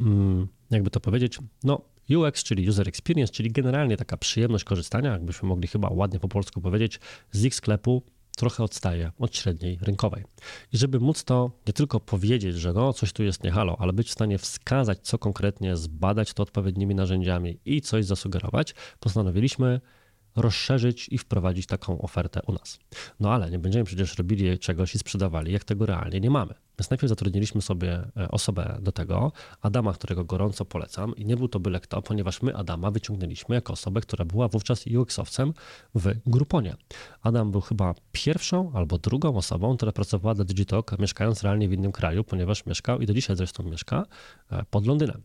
[0.00, 1.80] mm, jakby to powiedzieć, no
[2.16, 6.60] UX, czyli User Experience, czyli generalnie taka przyjemność korzystania, jakbyśmy mogli chyba ładnie po polsku
[6.60, 7.00] powiedzieć,
[7.32, 8.02] z ich sklepu
[8.36, 10.24] trochę odstaje od średniej rynkowej.
[10.72, 13.92] I żeby móc to nie tylko powiedzieć, że no coś tu jest nie halo, ale
[13.92, 19.80] być w stanie wskazać, co konkretnie, zbadać to odpowiednimi narzędziami i coś zasugerować, postanowiliśmy
[20.36, 22.78] rozszerzyć i wprowadzić taką ofertę u nas.
[23.20, 26.54] No ale nie będziemy przecież robili czegoś i sprzedawali, jak tego realnie nie mamy.
[26.78, 31.48] Więc najpierw zatrudniliśmy sobie e, osobę do tego, Adama, którego gorąco polecam i nie był
[31.48, 35.52] to byle kto, ponieważ my Adama wyciągnęliśmy jako osobę, która była wówczas UX-owcem
[35.94, 36.76] w Gruponie.
[37.22, 41.92] Adam był chyba pierwszą albo drugą osobą, która pracowała dla Digitalk, mieszkając realnie w innym
[41.92, 44.06] kraju, ponieważ mieszkał i do dzisiaj zresztą mieszka
[44.50, 45.22] e, pod Londynem.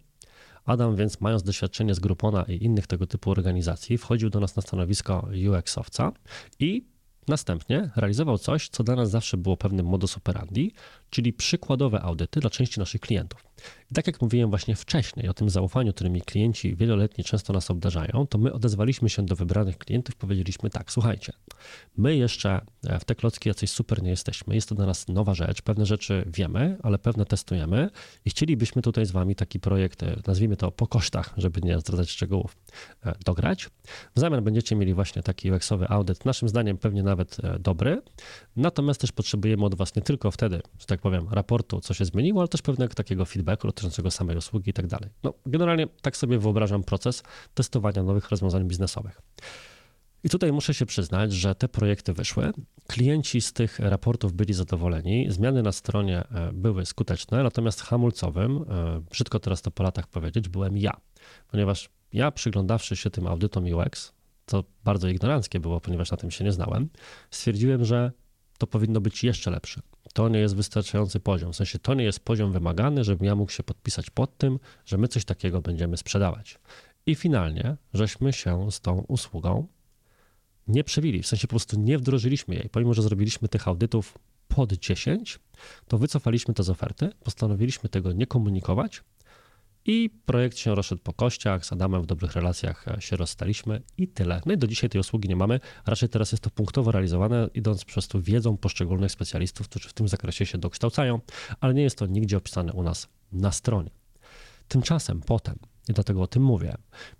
[0.66, 4.61] Adam więc mając doświadczenie z Groupona i innych tego typu organizacji, wchodził do nas na
[4.61, 6.11] stanowisko UX-owca
[6.59, 6.95] i
[7.28, 10.74] Następnie realizował coś, co dla nas zawsze było pewnym modus operandi,
[11.16, 13.45] czyli przykładowe audyty dla części naszych klientów.
[13.91, 18.28] I tak jak mówiłem właśnie wcześniej o tym zaufaniu, którymi klienci wieloletni często nas obdarzają,
[18.30, 21.34] to my odezwaliśmy się do wybranych klientów, powiedzieliśmy tak, słuchajcie,
[21.97, 22.61] my jeszcze
[22.99, 26.24] w te klocki jacyś super nie jesteśmy, jest to dla nas nowa rzecz, pewne rzeczy
[26.28, 27.89] wiemy, ale pewne testujemy
[28.26, 32.57] i chcielibyśmy tutaj z wami taki projekt, nazwijmy to po kosztach, żeby nie zdradzać szczegółów,
[33.05, 33.70] e, dograć.
[34.16, 38.01] W zamian będziecie mieli właśnie taki UX-owy audyt, naszym zdaniem pewnie nawet e, dobry,
[38.55, 42.41] natomiast też potrzebujemy od was nie tylko wtedy, że tak powiem, raportu, co się zmieniło,
[42.41, 45.10] ale też pewnego takiego feedbacku dotyczącego samej usługi i tak dalej.
[45.24, 49.22] No, generalnie tak sobie wyobrażam proces testowania nowych rozwiązań biznesowych.
[50.24, 52.51] I tutaj muszę się przyznać, że te projekty wyszły.
[52.88, 59.01] Klienci z tych raportów byli zadowoleni, zmiany na stronie e, były skuteczne, natomiast hamulcowym, e,
[59.12, 60.97] brzydko teraz to po latach powiedzieć, byłem ja,
[61.51, 64.14] ponieważ ja przyglądawszy się tym audytom UX,
[64.45, 66.89] to bardzo ignoranckie było, ponieważ na tym się nie znałem,
[67.32, 68.12] stwierdziłem, że
[68.58, 69.82] to powinno być jeszcze lepsze.
[70.16, 71.53] To nie jest wystarczający poziom.
[71.53, 74.97] W sensie to nie jest poziom wymagany, żebym ja mógł się podpisać pod tym, że
[74.97, 76.59] my coś takiego będziemy sprzedawać.
[77.05, 79.68] I finalnie, żeśmy się z tą usługą
[80.68, 82.70] nie przewili, w sensie po prostu nie wdrożyliśmy jej.
[82.70, 85.39] Pomimo, że zrobiliśmy tych audytów pod 10,
[85.88, 89.03] to wycofaliśmy to z oferty, postanowiliśmy tego nie komunikować
[89.86, 94.07] i projekt się rozszedł po kościach, z Adamem w dobrych relacjach e, się rozstaliśmy i
[94.07, 94.41] tyle.
[94.45, 97.86] No i do dzisiaj tej usługi nie mamy, raczej teraz jest to punktowo realizowane, idąc
[97.86, 101.19] przez to wiedzą poszczególnych specjalistów, którzy w tym zakresie się dokształcają,
[101.59, 103.89] ale nie jest to nigdzie opisane u nas na stronie.
[104.67, 105.55] Tymczasem potem,
[105.89, 106.75] i dlatego o tym mówię,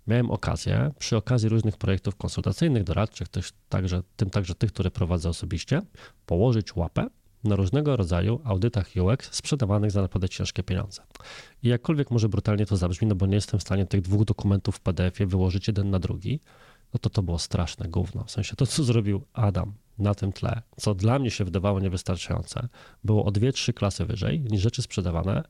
[0.06, 5.28] miałem okazję przy okazji różnych projektów konsultacyjnych, doradczych, też także, tym także tych, które prowadzę
[5.28, 5.82] osobiście,
[6.26, 7.06] położyć łapę
[7.44, 11.02] na różnego rodzaju audytach UX sprzedawanych za naprawdę ciężkie pieniądze.
[11.62, 14.76] I jakkolwiek może brutalnie to zabrzmi, no bo nie jestem w stanie tych dwóch dokumentów
[14.76, 16.40] w PDF-ie wyłożyć jeden na drugi,
[16.94, 18.24] no to to było straszne gówno.
[18.24, 22.68] W sensie to, co zrobił Adam na tym tle, co dla mnie się wydawało niewystarczające,
[23.04, 25.44] było o dwie, trzy klasy wyżej niż rzeczy sprzedawane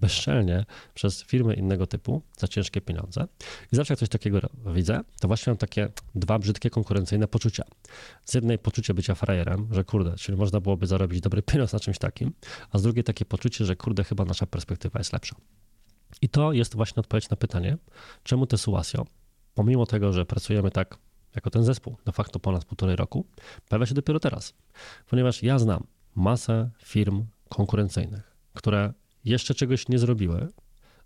[0.00, 3.26] bezczelnie przez firmy innego typu za ciężkie pieniądze.
[3.72, 4.40] I zawsze jak coś takiego
[4.74, 7.64] widzę, to właśnie mam takie dwa brzydkie konkurencyjne poczucia.
[8.24, 11.98] Z jednej poczucie bycia frajerem, że kurde, czyli można byłoby zarobić dobry pieniądz na czymś
[11.98, 12.32] takim,
[12.70, 15.36] a z drugiej takie poczucie, że kurde, chyba nasza perspektywa jest lepsza.
[16.22, 17.76] I to jest właśnie odpowiedź na pytanie,
[18.22, 19.06] czemu te Suasio,
[19.54, 20.98] pomimo tego, że pracujemy tak
[21.34, 23.26] jako ten zespół de facto ponad półtorej roku,
[23.68, 24.54] pojawia się dopiero teraz.
[25.06, 28.92] Ponieważ ja znam masę firm konkurencyjnych, które
[29.24, 30.48] jeszcze czegoś nie zrobiły,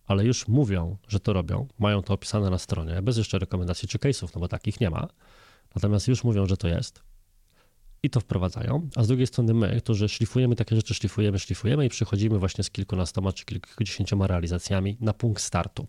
[0.07, 3.99] ale już mówią, że to robią, mają to opisane na stronie, bez jeszcze rekomendacji czy
[3.99, 5.09] case'ów, no bo takich nie ma.
[5.75, 7.03] Natomiast już mówią, że to jest
[8.05, 11.89] i to wprowadzają, a z drugiej strony my, którzy szlifujemy takie rzeczy, szlifujemy, szlifujemy i
[11.89, 15.87] przychodzimy właśnie z kilkunastoma czy kilkudziesięcioma realizacjami na punkt startu.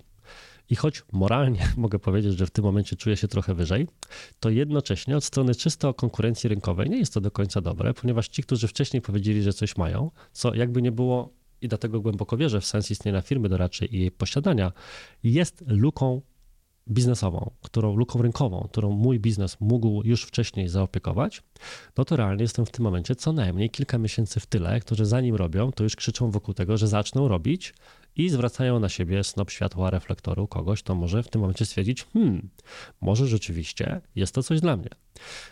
[0.70, 3.88] I choć moralnie mogę powiedzieć, że w tym momencie czuję się trochę wyżej,
[4.40, 8.44] to jednocześnie od strony czysto konkurencji rynkowej nie jest to do końca dobre, ponieważ ci,
[8.44, 11.34] którzy wcześniej powiedzieli, że coś mają, co jakby nie było
[11.66, 14.72] i dlatego głęboko wierzę w sens istnienia firmy doradczej i jej posiadania,
[15.24, 16.22] jest luką
[16.88, 21.44] biznesową, którą luką rynkową, którą mój biznes mógł już wcześniej zaopiekować,
[21.98, 25.36] no to realnie jestem w tym momencie co najmniej kilka miesięcy w tyle, którzy zanim
[25.36, 27.74] robią, to już krzyczą wokół tego, że zaczną robić
[28.16, 32.50] i zwracają na siebie snop światła reflektoru kogoś, to może w tym momencie stwierdzić, hmm,
[33.02, 34.90] może rzeczywiście jest to coś dla mnie.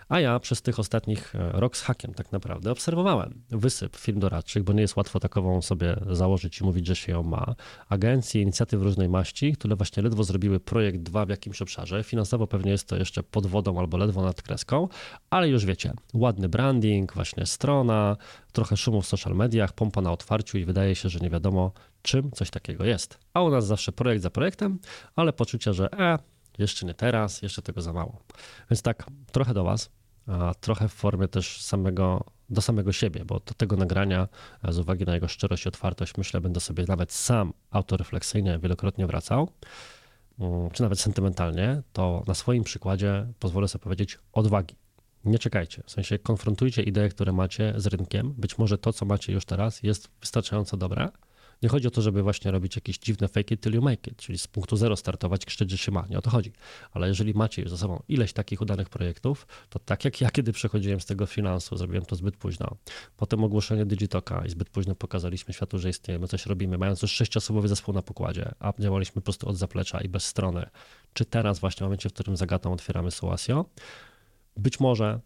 [0.09, 4.63] A ja przez tych ostatnich e, rok z hakiem tak naprawdę obserwowałem wysyp firm doradczych,
[4.63, 7.55] bo nie jest łatwo takową sobie założyć i mówić, że się ją ma.
[7.89, 12.03] Agencje, inicjatyw różnej maści, które właśnie ledwo zrobiły projekt dwa w jakimś obszarze.
[12.03, 14.87] Finansowo pewnie jest to jeszcze pod wodą albo ledwo nad kreską,
[15.29, 18.17] ale już wiecie, ładny branding, właśnie strona,
[18.53, 22.31] trochę szumu w social mediach, pompa na otwarciu i wydaje się, że nie wiadomo, czym
[22.31, 23.19] coś takiego jest.
[23.33, 24.79] A u nas zawsze projekt za projektem,
[25.15, 26.19] ale poczucie, że e,
[26.57, 28.19] jeszcze nie teraz, jeszcze tego za mało.
[28.69, 29.89] Więc tak, trochę do Was,
[30.27, 34.27] a trochę w formie też samego, do samego siebie, bo do tego nagrania,
[34.69, 39.49] z uwagi na jego szczerość i otwartość, myślę, będę sobie nawet sam autorefleksyjnie wielokrotnie wracał,
[40.39, 44.82] mm, czy nawet sentymentalnie, to na swoim przykładzie pozwolę sobie powiedzieć odwagi.
[45.25, 48.33] Nie czekajcie, w sensie konfrontujcie idee, które macie z rynkiem.
[48.37, 51.09] Być może to, co macie już teraz, jest wystarczająco dobre,
[51.63, 54.17] nie chodzi o to, żeby właśnie robić jakieś dziwne fake it till you make it,
[54.17, 56.05] czyli z punktu zero startować, krzyczeć, się ma.
[56.09, 56.51] Nie o to chodzi.
[56.91, 60.53] Ale jeżeli macie już za sobą ileś takich udanych projektów, to tak jak ja, kiedy
[60.53, 62.75] przechodziłem z tego finansu, zrobiłem to zbyt późno.
[63.17, 67.67] Potem ogłoszenie Digitoka i zbyt późno pokazaliśmy światu, że istniejemy, coś robimy, mając już sześciosobowy
[67.67, 70.69] zespół na pokładzie, a działaliśmy po prostu od zaplecza i bez strony.
[71.13, 73.65] Czy teraz właśnie w momencie, w którym zagatą otwieramy Suasio,
[74.57, 75.19] być może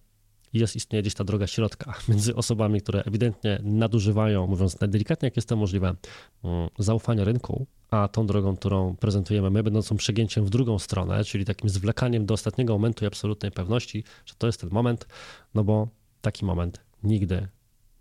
[0.53, 5.49] jest, istnieje gdzieś ta droga środka między osobami, które ewidentnie nadużywają, mówiąc najdelikatniej, jak jest
[5.49, 5.95] to możliwe,
[6.43, 11.45] mm, zaufania rynku, a tą drogą, którą prezentujemy my, będącą przegięciem w drugą stronę, czyli
[11.45, 15.07] takim zwlekaniem do ostatniego momentu i absolutnej pewności, że to jest ten moment,
[15.53, 15.87] no bo
[16.21, 17.47] taki moment nigdy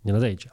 [0.05, 0.51] nie nadejdzie.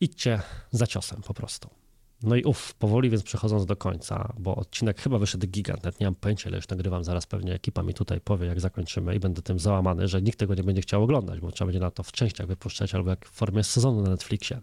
[0.00, 1.79] Idźcie za ciosem po prostu.
[2.22, 6.06] No i uff, powoli więc przechodząc do końca, bo odcinek chyba wyszedł gigant, nawet nie
[6.06, 9.42] mam pojęcia, ile już nagrywam, zaraz pewnie ekipa mi tutaj powie, jak zakończymy i będę
[9.42, 12.12] tym załamany, że nikt tego nie będzie chciał oglądać, bo trzeba będzie na to w
[12.12, 14.60] częściach wypuszczać albo jak w formie sezonu na Netflixie.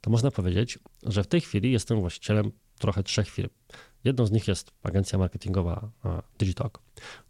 [0.00, 3.50] To można powiedzieć, że w tej chwili jestem właścicielem trochę trzech firm.
[4.04, 5.88] Jedną z nich jest agencja marketingowa
[6.38, 6.78] Digitalk,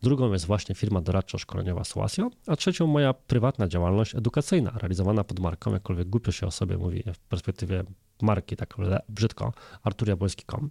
[0.03, 5.73] drugą jest właśnie firma doradczo-szkoleniowa Suasio, a trzecią moja prywatna działalność edukacyjna, realizowana pod marką,
[5.73, 7.85] jakkolwiek głupio się o sobie mówi w perspektywie
[8.23, 8.77] marki, tak
[9.09, 9.53] brzydko,
[9.83, 10.71] arturiabłoński.com.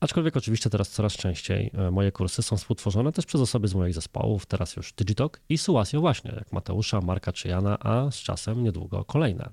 [0.00, 3.94] Aczkolwiek oczywiście teraz coraz częściej e, moje kursy są współtworzone też przez osoby z moich
[3.94, 8.64] zespołów, teraz już Digitalk i Suasio właśnie, jak Mateusza, Marka czy Jana, a z czasem
[8.64, 9.50] niedługo kolejne.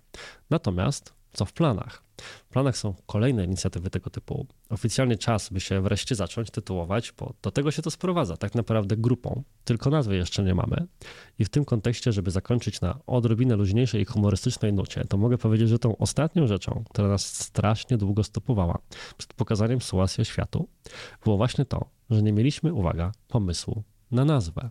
[0.49, 2.03] Natomiast co w planach?
[2.45, 4.47] W planach są kolejne inicjatywy tego typu.
[4.69, 8.97] Oficjalnie czas, by się wreszcie zacząć tytułować, bo do tego się to sprowadza, tak naprawdę
[8.97, 10.87] grupą, tylko nazwy jeszcze nie mamy.
[11.39, 15.69] I w tym kontekście, żeby zakończyć na odrobinę luźniejszej i humorystycznej nucie, to mogę powiedzieć,
[15.69, 18.79] że tą ostatnią rzeczą, która nas strasznie długo stopowała
[19.17, 20.69] przed pokazaniem sytuacji światu,
[21.23, 24.69] było właśnie to, że nie mieliśmy, uwaga, pomysłu na nazwę.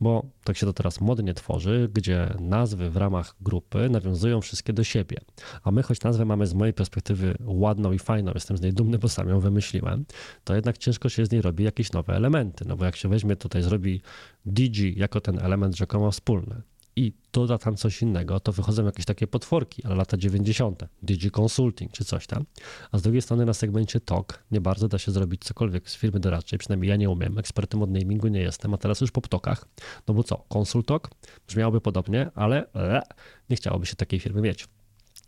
[0.00, 4.84] Bo tak się to teraz modnie tworzy, gdzie nazwy w ramach grupy nawiązują wszystkie do
[4.84, 5.16] siebie.
[5.64, 8.98] A my, choć nazwę mamy z mojej perspektywy ładną i fajną, jestem z niej dumny,
[8.98, 10.04] bo sam ją wymyśliłem,
[10.44, 12.64] to jednak ciężko się z niej robi jakieś nowe elementy.
[12.68, 14.00] No bo jak się weźmie tutaj, zrobi
[14.46, 16.62] DG jako ten element rzekomo wspólny,
[16.96, 21.92] i doda tam coś innego, to wychodzą jakieś takie potworki, ale lata 90., Digi Consulting
[21.92, 22.44] czy coś tam.
[22.90, 26.20] A z drugiej strony na segmencie TOK nie bardzo da się zrobić cokolwiek z firmy
[26.20, 29.68] doradczej, przynajmniej ja nie umiem, ekspertem od namingu nie jestem, a teraz już po ptokach.
[30.08, 31.10] No bo co, Consultok
[31.46, 33.02] brzmiałoby podobnie, ale e,
[33.50, 34.68] nie chciałoby się takiej firmy mieć.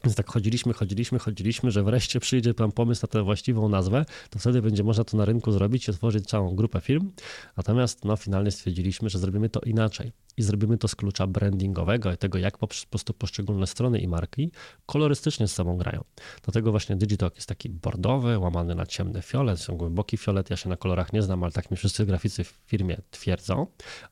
[0.04, 4.38] Więc tak chodziliśmy, chodziliśmy, chodziliśmy, że wreszcie przyjdzie pan pomysł na tę właściwą nazwę, to
[4.38, 7.12] wtedy będzie można to na rynku zrobić i otworzyć całą grupę firm.
[7.56, 12.16] Natomiast no, finalnie stwierdziliśmy, że zrobimy to inaczej i zrobimy to z klucza brandingowego i
[12.16, 14.50] tego, jak po prostu poszczególne strony i marki
[14.86, 16.04] kolorystycznie z sobą grają.
[16.42, 20.76] Dlatego właśnie Digitalk jest taki bordowy, łamany na ciemny fiolet, głęboki fiolet, ja się na
[20.76, 23.66] kolorach nie znam, ale tak mi wszyscy graficy w firmie twierdzą,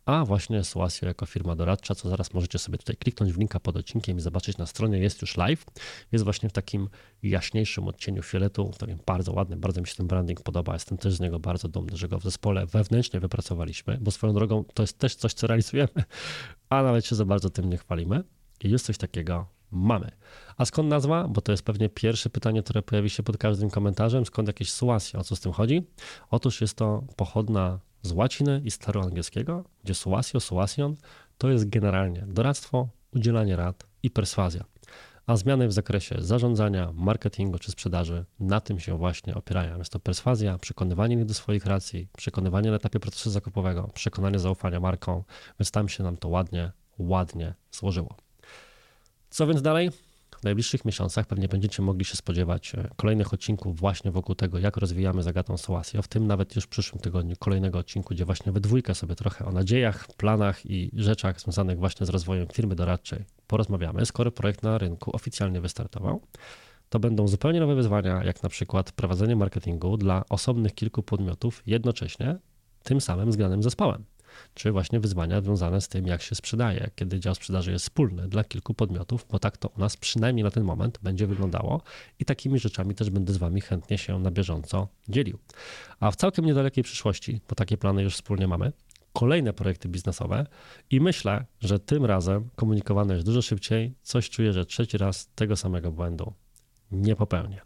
[0.04, 3.76] a właśnie Suasio jako firma doradcza, co zaraz możecie sobie tutaj kliknąć w linka pod
[3.76, 5.64] odcinkiem i zobaczyć na stronie, jest już live,
[6.12, 6.88] jest właśnie w takim
[7.22, 11.20] jaśniejszym odcieniu fioletu, takim bardzo ładnym, bardzo mi się ten branding podoba, jestem też z
[11.20, 15.14] niego bardzo dumny, że go w zespole wewnętrznie wypracowaliśmy, bo swoją drogą to jest też
[15.14, 16.04] coś, co realizujemy
[16.72, 18.24] a nawet się za bardzo tym nie chwalimy.
[18.64, 20.10] I już coś takiego mamy.
[20.56, 21.28] A skąd nazwa?
[21.28, 24.26] Bo to jest pewnie pierwsze pytanie, które pojawi się pod każdym komentarzem.
[24.26, 25.20] Skąd jakieś suasje?
[25.20, 25.82] O co z tym chodzi?
[26.30, 30.96] Otóż jest to pochodna z łaciny i staroangielskiego, gdzie suasio, suasion
[31.38, 34.64] to jest generalnie doradztwo, udzielanie rad i perswazja
[35.26, 39.78] a zmiany w zakresie zarządzania, marketingu czy sprzedaży na tym się właśnie opierają.
[39.78, 44.80] Jest to perswazja, przekonywanie ich do swoich racji, przekonywanie na etapie procesu zakupowego, przekonanie zaufania
[44.80, 45.24] marką,
[45.60, 48.16] więc tam się nam to ładnie, ładnie złożyło.
[49.30, 49.90] Co więc dalej?
[50.42, 54.76] W najbliższych miesiącach pewnie będziecie mogli się spodziewać e, kolejnych odcinków właśnie wokół tego, jak
[54.76, 58.60] rozwijamy zagatą Soasio, w tym nawet już w przyszłym tygodniu kolejnego odcinku, gdzie właśnie we
[58.60, 64.06] dwójkę sobie trochę o nadziejach, planach i rzeczach związanych właśnie z rozwojem firmy doradczej porozmawiamy,
[64.06, 66.20] skoro projekt na rynku oficjalnie wystartował.
[66.88, 72.38] To będą zupełnie nowe wyzwania, jak na przykład prowadzenie marketingu dla osobnych kilku podmiotów jednocześnie,
[72.82, 74.04] tym samym zgranym zespołem
[74.54, 78.44] czy właśnie wyzwania związane z tym, jak się sprzedaje, kiedy dział sprzedaży jest wspólny dla
[78.44, 81.82] kilku podmiotów, bo tak to u nas przynajmniej na ten moment będzie wyglądało
[82.18, 85.38] i takimi rzeczami też będę z Wami chętnie się na bieżąco dzielił.
[86.00, 88.72] A w całkiem niedalekiej przyszłości, bo takie plany już wspólnie mamy,
[89.12, 90.46] kolejne projekty biznesowe
[90.90, 93.94] i myślę, że tym razem komunikowane jest dużo szybciej.
[94.02, 96.32] Coś czuję, że trzeci raz tego samego błędu
[96.90, 97.60] nie popełnię.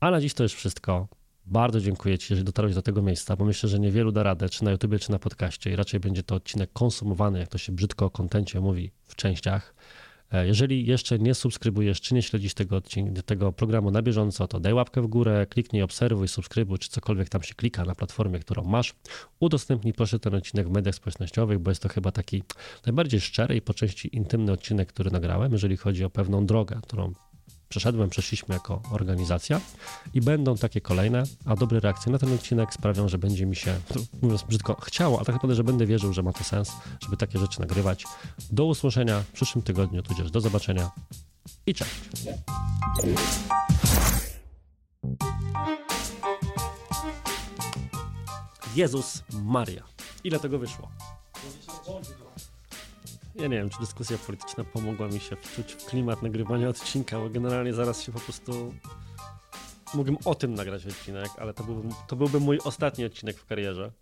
[0.00, 1.08] A na dziś to już wszystko.
[1.46, 4.64] Bardzo dziękuję Ci, że dotarłeś do tego miejsca, bo myślę, że niewielu da radę, czy
[4.64, 8.06] na YouTubie, czy na podcaście i raczej będzie to odcinek konsumowany, jak to się brzydko
[8.06, 9.74] o kontencie mówi, w częściach.
[10.32, 12.82] E, jeżeli jeszcze nie subskrybujesz, czy nie śledzisz tego,
[13.26, 17.42] tego programu na bieżąco, to daj łapkę w górę, kliknij obserwuj, subskrybuj, czy cokolwiek tam
[17.42, 18.94] się klika na platformie, którą masz.
[19.40, 22.42] Udostępnij proszę ten odcinek w mediach społecznościowych, bo jest to chyba taki
[22.86, 27.12] najbardziej szczery i po części intymny odcinek, który nagrałem, jeżeli chodzi o pewną drogę, którą
[27.74, 29.60] przeszedłem, przeszliśmy jako organizacja
[30.14, 33.80] i będą takie kolejne, a dobre reakcje na ten odcinek sprawią, że będzie mi się,
[34.22, 37.38] mówiąc brzydko, chciało, a tak naprawdę, że będę wierzył, że ma to sens, żeby takie
[37.38, 38.04] rzeczy nagrywać.
[38.50, 40.90] Do usłyszenia w przyszłym tygodniu, tudzież do zobaczenia
[41.66, 41.90] i cześć.
[48.76, 49.82] Jezus Maria.
[50.24, 50.88] Ile tego wyszło?
[53.34, 57.30] Ja nie wiem, czy dyskusja polityczna pomogła mi się wczuć w klimat nagrywania odcinka, bo
[57.30, 58.74] generalnie zaraz się po prostu.
[59.94, 63.92] Mógłbym o tym nagrać odcinek, ale to byłby, to byłby mój ostatni odcinek w karierze.